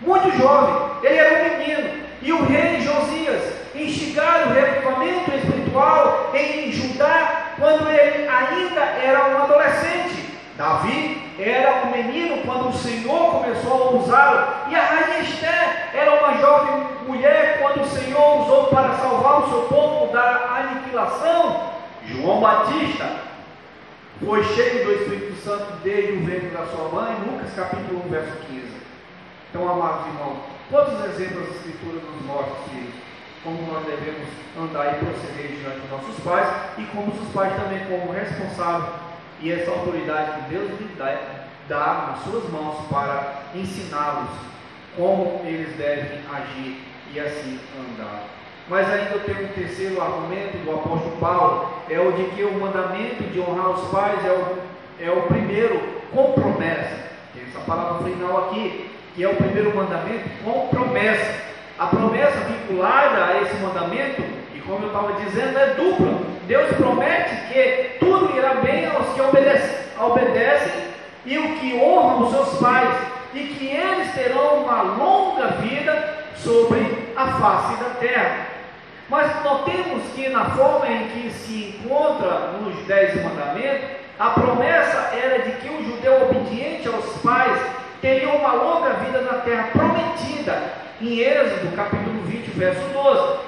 [0.00, 3.42] Muito jovem, ele era um menino, e o rei Josias
[3.74, 10.26] instigar o reavivamento espiritual em Judá quando ele ainda era um adolescente.
[10.56, 16.14] Davi era um menino quando o Senhor começou a usá-lo, e a rainha Esther era
[16.14, 21.68] uma jovem mulher quando o Senhor usou para salvar o seu povo da aniquilação.
[22.06, 23.27] João Batista
[24.24, 28.36] foi cheio do Espírito Santo desde o ventre da sua mãe, Lucas capítulo 1, verso
[28.48, 28.62] 15.
[29.50, 30.38] Então, amados irmãos,
[30.70, 33.08] quantos exemplos as Escrituras nos mostram, filhos?
[33.48, 37.84] como nós devemos andar e proceder diante dos nossos pais e como os pais também
[37.86, 38.92] como responsáveis
[39.40, 44.30] e essa autoridade que Deus lhe dá, dá nas suas mãos para ensiná-los
[44.96, 48.37] como eles devem agir e assim andar.
[48.68, 52.52] Mas ainda eu tenho um terceiro argumento do apóstolo Paulo, é o de que o
[52.52, 54.58] mandamento de honrar os pais é o,
[55.00, 55.80] é o primeiro
[56.12, 57.08] com promessa.
[57.32, 61.48] Tem essa palavra final aqui, que é o primeiro mandamento com promessa.
[61.78, 64.22] A promessa vinculada a esse mandamento,
[64.54, 66.20] e como eu estava dizendo, é dupla.
[66.46, 70.88] Deus promete que tudo irá bem aos que obedecem, obedecem
[71.24, 72.94] e o que honram os seus pais,
[73.32, 78.57] e que eles terão uma longa vida sobre a face da terra.
[79.08, 83.88] Mas notemos que na forma em que se encontra nos Dez Mandamentos,
[84.18, 87.58] a promessa era de que o judeu obediente aos pais
[88.02, 90.62] teria uma longa vida na terra prometida,
[91.00, 93.38] em Êxodo capítulo 20, verso 12.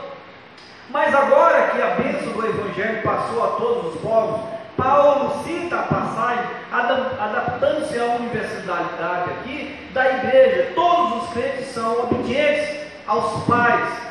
[0.88, 4.40] Mas agora que a bênção do Evangelho passou a todos os povos,
[4.76, 10.72] Paulo cita a passagem, adaptando-se à universalidade aqui da igreja.
[10.74, 14.11] Todos os crentes são obedientes aos pais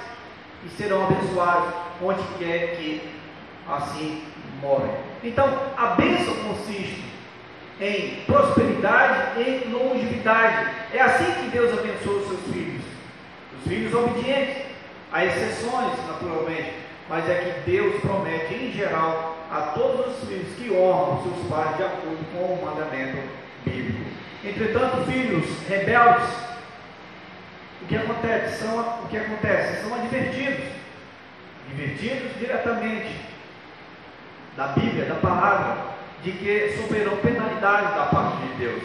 [0.65, 3.01] e serão abençoados onde quer que
[3.67, 4.23] assim
[4.61, 4.91] morem.
[5.23, 5.47] Então,
[5.77, 7.03] a bênção consiste
[7.79, 10.71] em prosperidade e longevidade.
[10.93, 12.81] É assim que Deus abençoa os seus filhos.
[13.57, 14.63] Os filhos obedientes,
[15.11, 16.73] há exceções, naturalmente,
[17.07, 21.77] mas é que Deus promete em geral a todos os filhos que honram seus pais
[21.77, 23.17] de acordo com o mandamento
[23.65, 24.09] bíblico.
[24.43, 26.29] Entretanto, filhos rebeldes,
[27.89, 28.63] que acontece?
[28.63, 29.81] São, o que acontece?
[29.81, 30.63] São advertidos,
[31.67, 33.15] advertidos diretamente
[34.55, 35.75] da Bíblia, da palavra,
[36.23, 38.83] de que sofrerão penalidades da parte de Deus.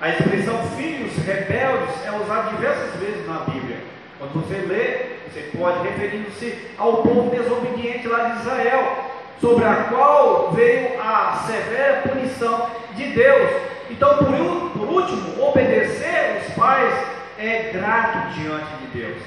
[0.00, 3.78] A expressão filhos rebeldes é usada diversas vezes na Bíblia.
[4.18, 9.04] Quando você lê, você pode referindo-se ao povo desobediente lá de Israel,
[9.40, 13.50] sobre a qual veio a severa punição de Deus.
[13.88, 19.22] Então, por, por último, obedecer os pais é grato diante de Deus,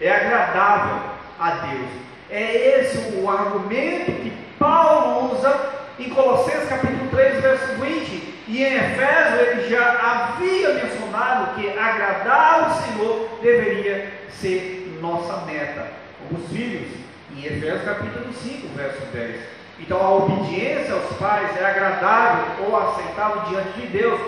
[0.00, 1.90] é agradável a Deus.
[2.30, 8.74] É esse o argumento que Paulo usa em Colossenses capítulo 3, verso 20 e em
[8.74, 15.86] Efésios ele já havia mencionado que agradar ao Senhor deveria ser nossa meta,
[16.18, 16.88] como os filhos,
[17.36, 19.40] em Efésios capítulo 5, verso 10.
[19.80, 24.20] Então a obediência aos pais é agradável ou aceitável diante de Deus,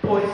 [0.00, 0.28] pois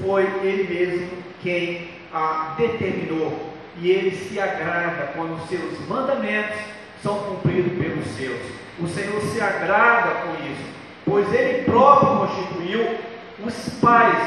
[0.00, 3.52] foi Ele mesmo quem a determinou.
[3.80, 6.58] E Ele se agrada quando os seus mandamentos
[7.02, 8.40] são cumpridos pelos seus.
[8.80, 10.78] O Senhor se agrada com isso
[11.08, 12.98] pois ele próprio constituiu
[13.44, 14.18] os pais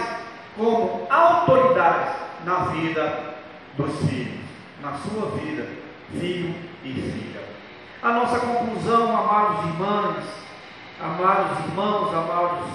[0.58, 3.36] como autoridades na vida
[3.78, 4.42] dos filhos,
[4.82, 5.68] na sua vida,
[6.12, 7.42] filho e filha.
[8.02, 10.24] A nossa conclusão, amados irmãos,
[11.00, 12.68] amados irmãos, amados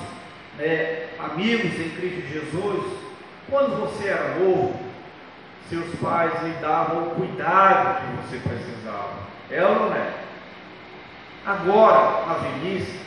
[0.58, 2.98] né, amigos em Cristo Jesus,
[3.50, 4.78] quando você era novo,
[5.68, 9.26] seus pais lhe davam o cuidado que você precisava.
[9.50, 10.14] É ou não é?
[11.44, 13.00] Agora, na velhice,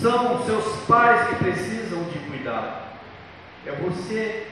[0.00, 2.88] são seus pais que precisam de cuidado.
[3.66, 4.46] É você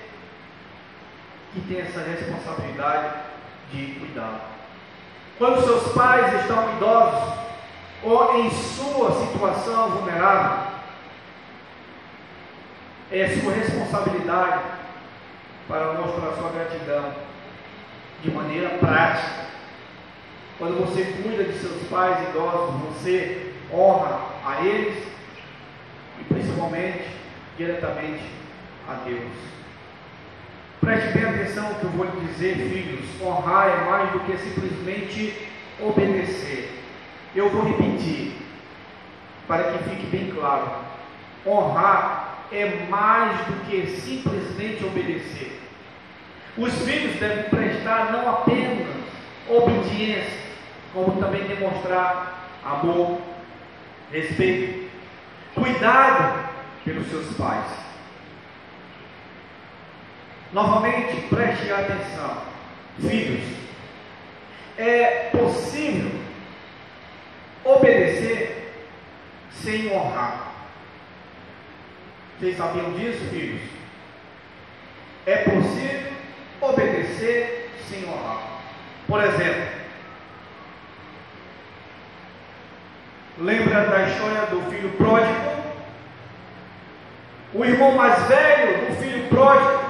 [1.53, 3.15] que tem essa responsabilidade
[3.73, 4.51] de cuidar.
[5.39, 7.35] Quando seus pais estão idosos
[8.03, 10.66] ou em sua situação vulnerável,
[13.11, 14.65] é sua responsabilidade
[15.69, 17.13] para mostrar sua gratidão
[18.23, 19.47] de maneira prática.
[20.59, 25.05] Quando você cuida de seus pais idosos, você honra a eles
[26.21, 27.11] e principalmente
[27.57, 28.25] diretamente
[28.89, 29.33] a Deus.
[30.81, 33.07] Preste bem atenção que eu vou lhe dizer, filhos.
[33.21, 35.49] Honrar é mais do que simplesmente
[35.81, 36.81] obedecer.
[37.35, 38.37] Eu vou repetir,
[39.47, 40.71] para que fique bem claro.
[41.45, 45.61] Honrar é mais do que simplesmente obedecer.
[46.57, 48.86] Os filhos devem prestar não apenas
[49.49, 50.40] obediência,
[50.92, 53.20] como também demonstrar amor,
[54.11, 54.90] respeito,
[55.55, 56.49] cuidado
[56.84, 57.66] pelos seus pais.
[60.53, 62.42] Novamente, preste atenção,
[63.01, 63.44] filhos,
[64.78, 66.11] é possível
[67.64, 68.72] obedecer
[69.51, 70.45] sem honrar.
[72.39, 73.62] Vocês sabiam disso, filhos?
[75.24, 76.12] É possível
[76.61, 78.61] obedecer sem honrar.
[79.07, 79.70] Por exemplo,
[83.39, 85.57] lembra da história do filho pródigo?
[87.55, 89.80] O irmão mais velho do filho pródigo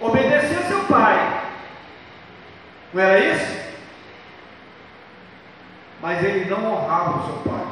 [0.00, 1.50] obedeceu seu pai.
[2.94, 3.56] Não era isso?
[6.00, 7.65] Mas ele não honrava o seu pai.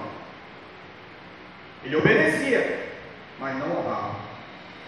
[1.85, 2.89] Ele obedecia,
[3.39, 4.17] mas não honrava.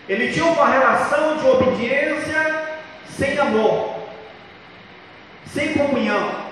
[0.09, 2.79] Ele tinha uma relação de obediência
[3.09, 3.97] sem amor,
[5.47, 6.47] sem comunhão.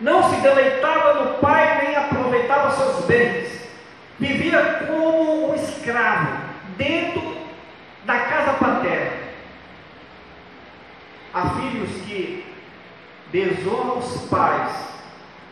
[0.00, 3.62] Não se deleitava no pai nem aproveitava seus bens.
[4.18, 6.42] Vivia como um escravo
[6.76, 7.36] dentro
[8.04, 9.22] da casa paterna.
[11.32, 12.44] Há filhos que
[13.30, 14.72] desonram os pais,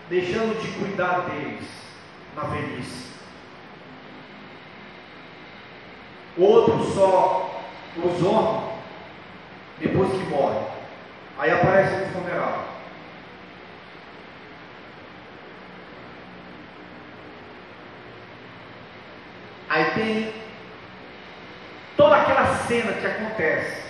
[0.09, 1.67] deixando de cuidar deles
[2.37, 3.10] na velhice.
[6.41, 7.61] Outros só
[8.03, 8.73] os honram
[9.79, 10.67] depois que morrem.
[11.39, 12.65] Aí aparece no funeral.
[19.69, 20.35] Aí tem
[21.95, 23.83] toda aquela cena que acontece.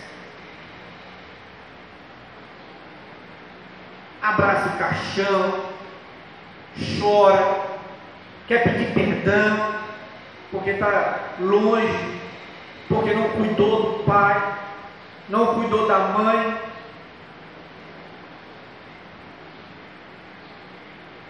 [4.21, 5.65] Abraça o caixão,
[6.99, 7.79] chora,
[8.49, 9.77] quer pedir perdão,
[10.51, 12.20] porque está longe,
[12.91, 14.57] porque não cuidou do pai,
[15.29, 16.61] não cuidou da mãe.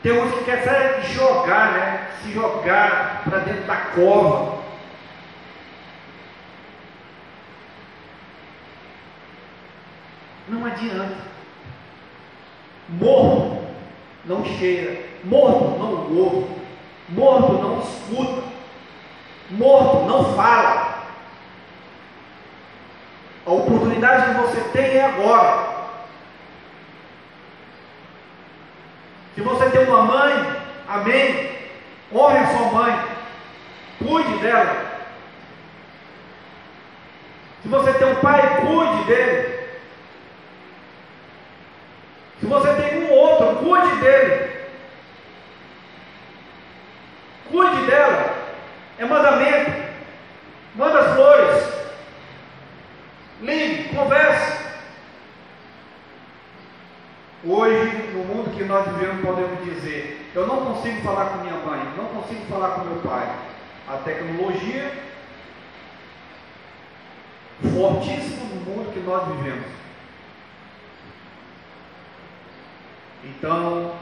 [0.02, 2.08] Tem uns que querem jogar, né?
[2.22, 4.58] Se jogar para dentro da cova.
[10.48, 11.30] Não adianta.
[12.88, 13.66] Morto
[14.24, 16.56] não cheira, morto não ouve,
[17.10, 18.42] morto não escuta,
[19.50, 20.79] morto não fala.
[23.50, 25.70] A oportunidade que você tem é agora.
[29.34, 31.50] Se você tem uma mãe, amém.
[32.14, 33.04] Honre a sua mãe.
[33.98, 34.86] Cuide dela.
[37.62, 39.68] Se você tem um pai, cuide dele.
[42.38, 44.60] Se você tem um outro, cuide dele.
[47.50, 48.32] Cuide dela.
[48.96, 49.72] É mandamento.
[50.76, 51.79] Manda as flores.
[53.40, 54.70] Ligue, converse.
[57.42, 61.80] Hoje, no mundo que nós vivemos, podemos dizer: eu não consigo falar com minha mãe,
[61.96, 63.34] não consigo falar com meu pai.
[63.88, 64.92] A tecnologia
[67.62, 69.66] fortíssima no mundo que nós vivemos.
[73.24, 73.94] Então,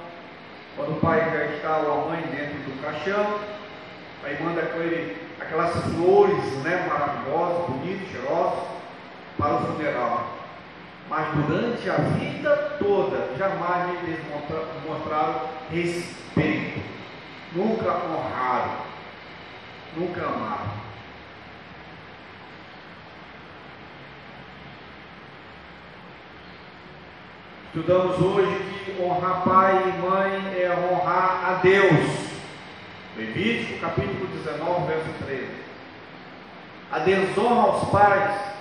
[0.77, 3.39] quando o pai já está ou a mãe dentro do caixão,
[4.25, 8.78] aí manda aquele, aquelas flores né, maravilhosas, bonitas, cheirosas,
[9.39, 10.37] para o funeral.
[11.09, 14.21] Mas durante a vida toda, jamais eles
[14.87, 16.83] mostraram respeito,
[17.53, 18.73] nunca honraram,
[19.97, 20.79] nunca amaram.
[27.69, 32.29] Estudamos hoje que honrar pai e mãe é honrar a Deus.
[33.17, 35.47] Levítico capítulo 19, verso 13.
[36.91, 38.58] A desonra aos pais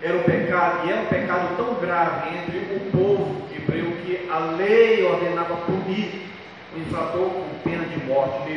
[0.00, 4.38] era um pecado, e era um pecado tão grave entre o povo hebreu que a
[4.56, 6.28] lei ordenava punir
[6.74, 8.48] o infrator com pena de morte.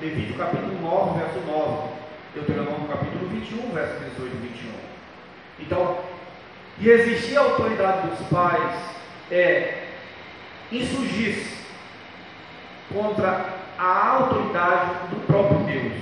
[0.00, 1.90] Levítico, capítulo 9, verso 9.
[2.34, 4.70] Deuteronômio capítulo 21, verso 18 e 21.
[5.60, 5.98] Então,
[6.80, 8.74] resistir à autoridade dos pais
[9.30, 9.84] é
[10.72, 11.60] insurgir-se
[12.92, 13.44] contra
[13.78, 15.92] a autoridade do próprio Deus,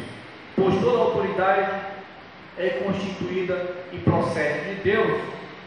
[0.56, 1.98] pois toda autoridade
[2.59, 5.23] é constituída e procede de Deus,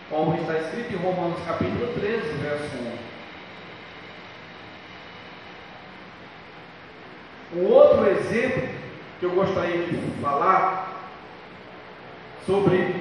[0.10, 2.78] como está escrito em Romanos capítulo 13, verso
[7.54, 7.60] 1.
[7.60, 8.68] Um outro exemplo
[9.20, 11.10] que eu gostaria de falar
[12.46, 12.96] sobre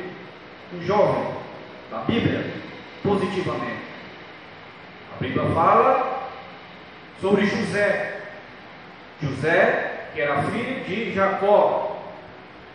[0.73, 1.35] um jovem
[1.91, 2.53] da Bíblia
[3.03, 3.81] positivamente.
[5.17, 6.29] A Bíblia fala
[7.21, 8.21] sobre José.
[9.21, 11.90] José, que era filho de Jacó,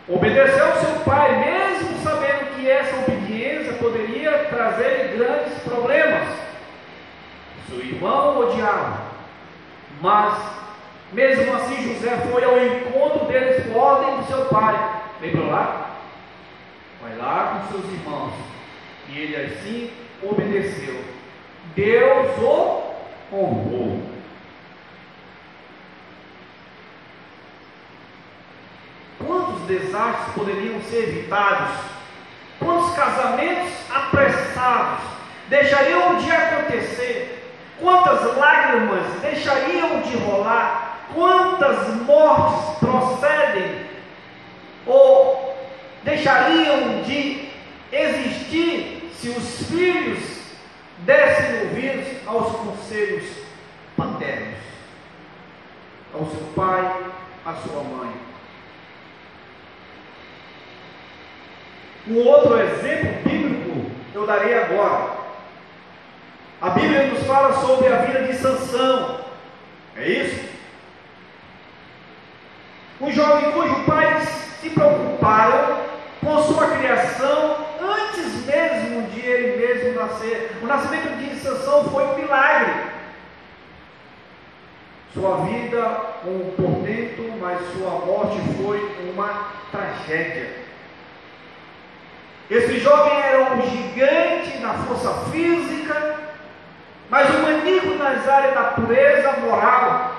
[0.08, 6.28] obedeceu ao seu pai, mesmo sabendo que essa obediência poderia trazer grandes problemas.
[7.68, 9.02] Seu irmão odiava,
[10.02, 10.56] mas
[11.12, 15.02] mesmo assim José foi ao encontro deles por ordem do seu pai.
[15.22, 15.92] Lembra lá?
[17.02, 18.34] Vai lá com seus irmãos.
[19.10, 19.92] E ele assim
[20.22, 21.00] obedeceu.
[21.76, 22.84] Deus o
[23.32, 24.15] honrou.
[29.26, 31.76] Quantos desastres poderiam ser evitados?
[32.60, 35.04] Quantos casamentos apressados
[35.50, 37.54] deixariam de acontecer?
[37.80, 41.08] Quantas lágrimas deixariam de rolar?
[41.14, 43.86] Quantas mortes procedem
[44.86, 45.56] ou
[46.04, 47.50] deixariam de
[47.92, 50.20] existir se os filhos
[51.00, 53.26] dessem ouvidos aos conselhos
[53.96, 54.60] paternos,
[56.14, 57.12] ao seu pai,
[57.46, 58.25] à sua mãe.
[62.08, 65.16] Um outro exemplo bíblico eu darei agora.
[66.62, 69.22] A Bíblia nos fala sobre a vida de Sansão.
[69.98, 70.50] É isso?
[73.02, 74.30] Um jovem cujo pais
[74.62, 75.80] se preocuparam
[76.24, 80.52] com sua criação antes mesmo de ele mesmo nascer.
[80.62, 82.96] O nascimento de Sansão foi um milagre.
[85.14, 88.80] Sua vida um portento, mas sua morte foi
[89.12, 90.65] uma tragédia.
[92.50, 96.16] Esse jovem era um gigante na força física,
[97.10, 100.16] mas um maníaco nas áreas da pureza moral.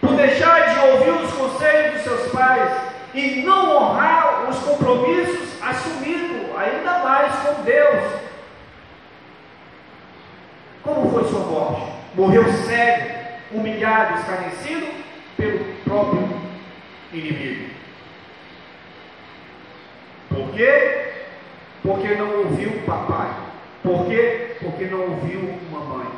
[0.00, 2.72] Por deixar de ouvir os conselhos dos seus pais
[3.12, 8.12] e não honrar os compromissos assumidos, ainda mais com Deus.
[10.82, 11.92] Como foi sua morte?
[12.14, 13.14] Morreu cego,
[13.52, 14.86] humilhado, escarnecido
[15.36, 16.28] pelo próprio
[17.12, 17.81] inimigo.
[20.34, 21.12] Por quê?
[21.82, 23.30] Porque não ouviu o papai.
[23.82, 24.56] Por quê?
[24.60, 26.08] Porque não ouviu mamãe.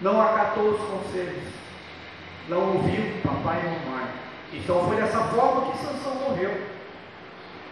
[0.00, 1.44] Não acatou os conselhos.
[2.48, 4.08] Não ouviu papai e mamãe.
[4.52, 6.50] Então foi dessa forma que Sansão morreu.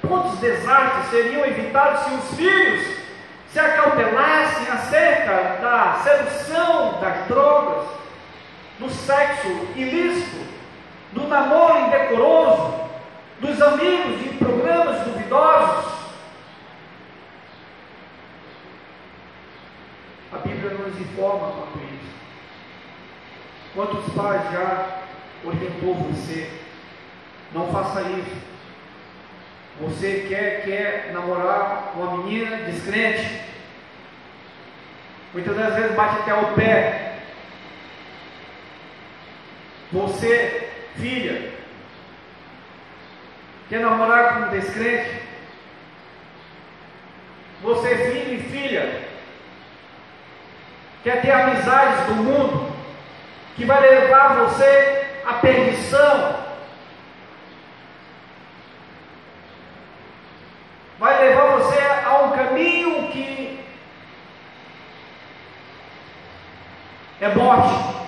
[0.06, 3.01] Quantos desastres seriam evitados se os filhos
[3.52, 7.88] se acautelassem acerca da sedução das drogas,
[8.78, 10.47] do sexo ilícito,
[11.12, 12.89] do namoro indecoroso,
[13.40, 15.92] dos amigos de programas duvidosos.
[20.32, 22.14] A Bíblia nos informa quanto isso.
[23.74, 25.00] Quantos pais já
[25.44, 26.50] orientou você?
[27.52, 28.50] Não faça isso.
[29.80, 33.40] Você quer, quer namorar uma menina descrente?
[35.32, 37.18] Muitas das vezes bate até o pé.
[39.92, 41.59] Você, filha,
[43.70, 45.22] quer namorar com um descrente?
[47.62, 49.09] Você, filho e filha,
[51.02, 52.70] quer ter amizades do mundo
[53.56, 56.40] que vai levar você à perdição?
[61.01, 63.59] vai levar você a um caminho que
[67.22, 68.01] é morte.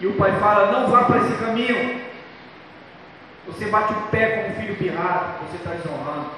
[0.00, 2.01] E o pai fala: não vá para esse caminho.
[3.52, 6.30] Você bate o pé como filho pirrado, você está desonrando.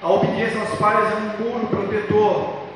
[0.00, 2.68] A obediência aos pais é um muro protetor.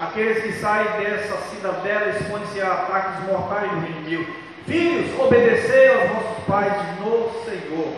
[0.00, 4.32] Aqueles que saem dessa cidadela expõem-se a ataques mortais do inimigo.
[4.66, 7.92] Filhos, obedecei aos vossos pais no Senhor.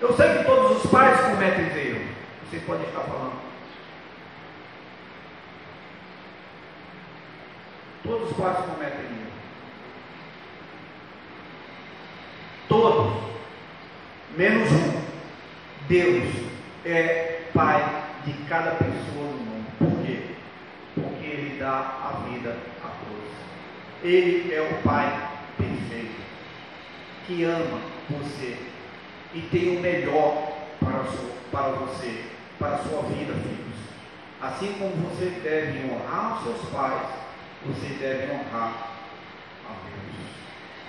[0.00, 2.08] Eu sei que todos os pais cometem erro.
[2.44, 3.45] Vocês podem estar falando.
[8.06, 9.32] Todos os pais cometem erro.
[12.68, 13.22] Todos.
[14.36, 15.06] Menos um.
[15.88, 16.28] Deus
[16.84, 19.66] é pai de cada pessoa no mundo.
[19.78, 20.22] Por quê?
[20.94, 23.32] Porque Ele dá a vida a todos.
[24.02, 26.20] Ele é o Pai perfeito,
[27.26, 27.80] que ama
[28.10, 28.56] você
[29.34, 31.04] e tem o melhor para,
[31.50, 32.24] para você,
[32.58, 33.76] para a sua vida, filhos.
[34.40, 37.25] Assim como você deve honrar os seus pais,
[37.66, 38.90] você deve honrar
[39.64, 40.26] a Deus.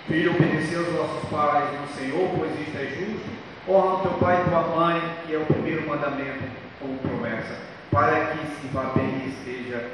[0.08, 3.30] Filho, obedecer aos nossos pais no Senhor, pois isto é justo.
[3.68, 6.44] Honra o teu pai e tua mãe, que é o primeiro mandamento
[6.80, 7.60] como promessa,
[7.92, 9.92] para que se vá bem e esteja,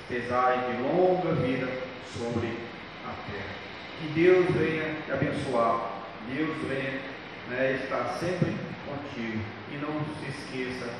[0.00, 1.68] estejai de longa vida
[2.12, 2.58] sobre
[3.04, 3.56] a terra.
[4.00, 5.90] Que Deus venha te abençoar,
[6.34, 7.00] Deus venha
[7.48, 8.56] né, estar sempre
[8.86, 9.40] contigo
[9.70, 10.90] e não se esqueça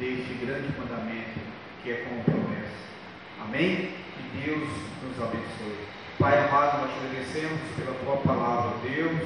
[0.00, 1.38] deste grande mandamento
[1.82, 2.91] que é como promessa.
[3.44, 3.90] Amém?
[4.14, 4.68] Que Deus
[5.02, 5.86] nos abençoe.
[6.18, 9.18] Pai amado, nós te agradecemos pela tua palavra, Deus.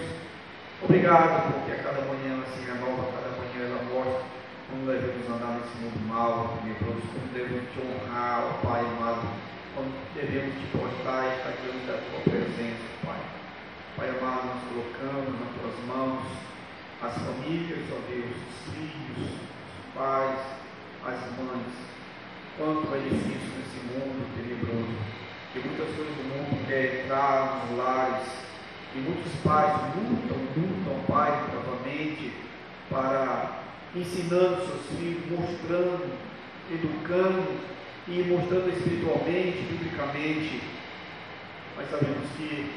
[0.82, 4.24] Obrigado porque a cada manhã ela se renova, a cada manhã ela mostra
[4.70, 9.28] como devemos andar nesse mundo mal, tenebroso, como devemos te honrar, ó Pai amado,
[9.74, 13.20] como devemos te postar e estar diante da tua presença, Pai.
[13.96, 16.24] Pai amado, nós colocamos nas tuas mãos
[17.02, 20.40] as famílias, ó Deus, os filhos, os pais,
[21.04, 21.95] as mães.
[22.56, 24.96] Quanto é difícil nesse mundo tenebroso
[25.52, 28.46] que muitas coisas do mundo querem entrar nos lares,
[28.94, 32.32] e muitos pais lutam, lutam, pai, novamente,
[32.88, 33.60] para
[33.94, 36.18] ensinando seus filhos, mostrando,
[36.70, 37.60] educando
[38.08, 40.62] e mostrando espiritualmente, biblicamente.
[41.76, 42.72] Mas sabemos que,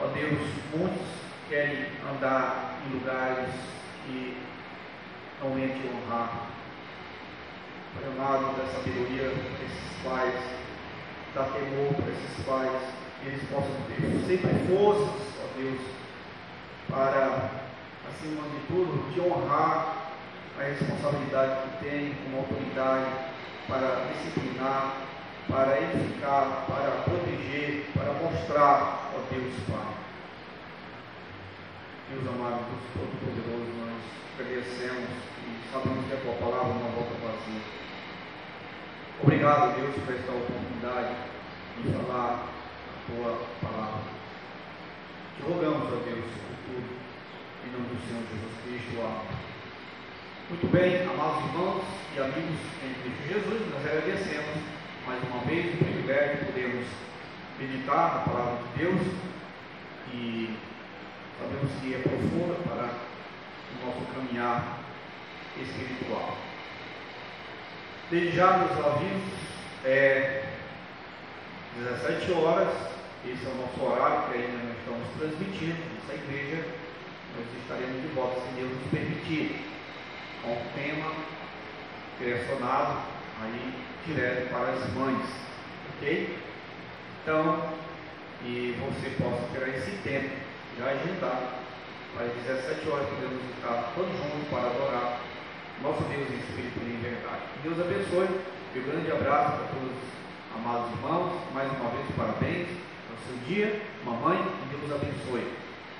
[0.00, 0.40] ó Deus,
[0.74, 1.06] muitos
[1.50, 3.54] querem andar em lugares
[4.06, 4.38] que
[5.42, 6.49] não vêm te honrar.
[7.98, 10.34] Amado, da sabedoria desses pais,
[11.34, 12.82] dá temor para esses pais,
[13.20, 15.80] que eles possam ter sempre forças, ó Deus,
[16.88, 17.50] para,
[18.08, 20.12] acima de tudo, te honrar
[20.58, 23.10] a responsabilidade que tem como autoridade
[23.68, 24.96] para disciplinar,
[25.48, 29.94] para edificar, para proteger, para mostrar, ó Deus Pai.
[32.10, 34.02] Deus amado, Deus Todo-Poderoso, nós
[34.38, 35.10] agradecemos
[35.46, 37.79] e sabemos que a tua palavra não volta vazia.
[39.22, 41.14] Obrigado, Deus, por esta oportunidade
[41.76, 44.00] de falar a tua palavra.
[45.36, 46.88] Te rogamos, ó Deus, por tudo,
[47.66, 48.98] em nome do Senhor Jesus Cristo.
[49.04, 49.40] Amém.
[50.48, 51.84] Muito bem, amados irmãos
[52.16, 54.64] e amigos em Cristo Jesus, nós agradecemos
[55.06, 56.86] mais uma vez o privilégio de podermos
[57.58, 59.00] meditar na palavra de Deus
[60.14, 60.56] e
[61.38, 64.80] sabemos que é profunda para o nosso caminhar
[65.60, 66.49] espiritual.
[68.10, 69.38] Desde já, meus avisos,
[69.84, 70.42] é
[71.78, 72.74] 17 horas,
[73.24, 76.64] esse é o nosso horário que ainda nós estamos transmitindo nessa igreja.
[77.36, 79.64] Nós estaremos de volta, se Deus nos permitir,
[80.42, 81.12] com o tema
[82.18, 82.98] direcionado
[83.44, 83.74] aí
[84.04, 85.28] direto para as mães.
[85.94, 86.36] Ok?
[87.22, 87.74] Então,
[88.44, 90.34] e você possa ter esse tempo
[90.76, 91.60] já agendado
[92.16, 95.20] para as 17 horas podemos estar todos juntos para adorar
[95.82, 97.42] nosso Deus em espírito e em verdade.
[97.54, 98.28] Que Deus abençoe.
[98.74, 101.40] E um grande abraço para todos os amados irmãos.
[101.54, 102.68] Mais uma vez, parabéns
[103.10, 105.52] ao seu dia, mamãe, e Deus abençoe.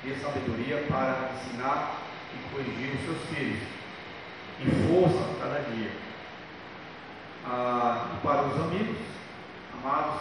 [0.04, 1.98] Dê sabedoria para ensinar
[2.32, 3.62] e corrigir os seus filhos.
[4.60, 5.90] E força cada dia.
[7.46, 8.98] Ah, e para os amigos,
[9.72, 10.20] amados,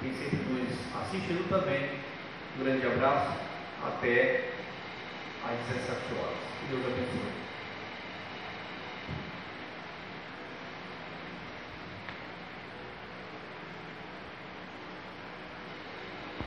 [0.00, 1.90] que têm sempre nos assistindo também,
[2.56, 3.48] um grande abraço.
[3.84, 4.50] Até
[5.44, 6.38] às 17 horas.
[6.60, 7.47] Que Deus abençoe.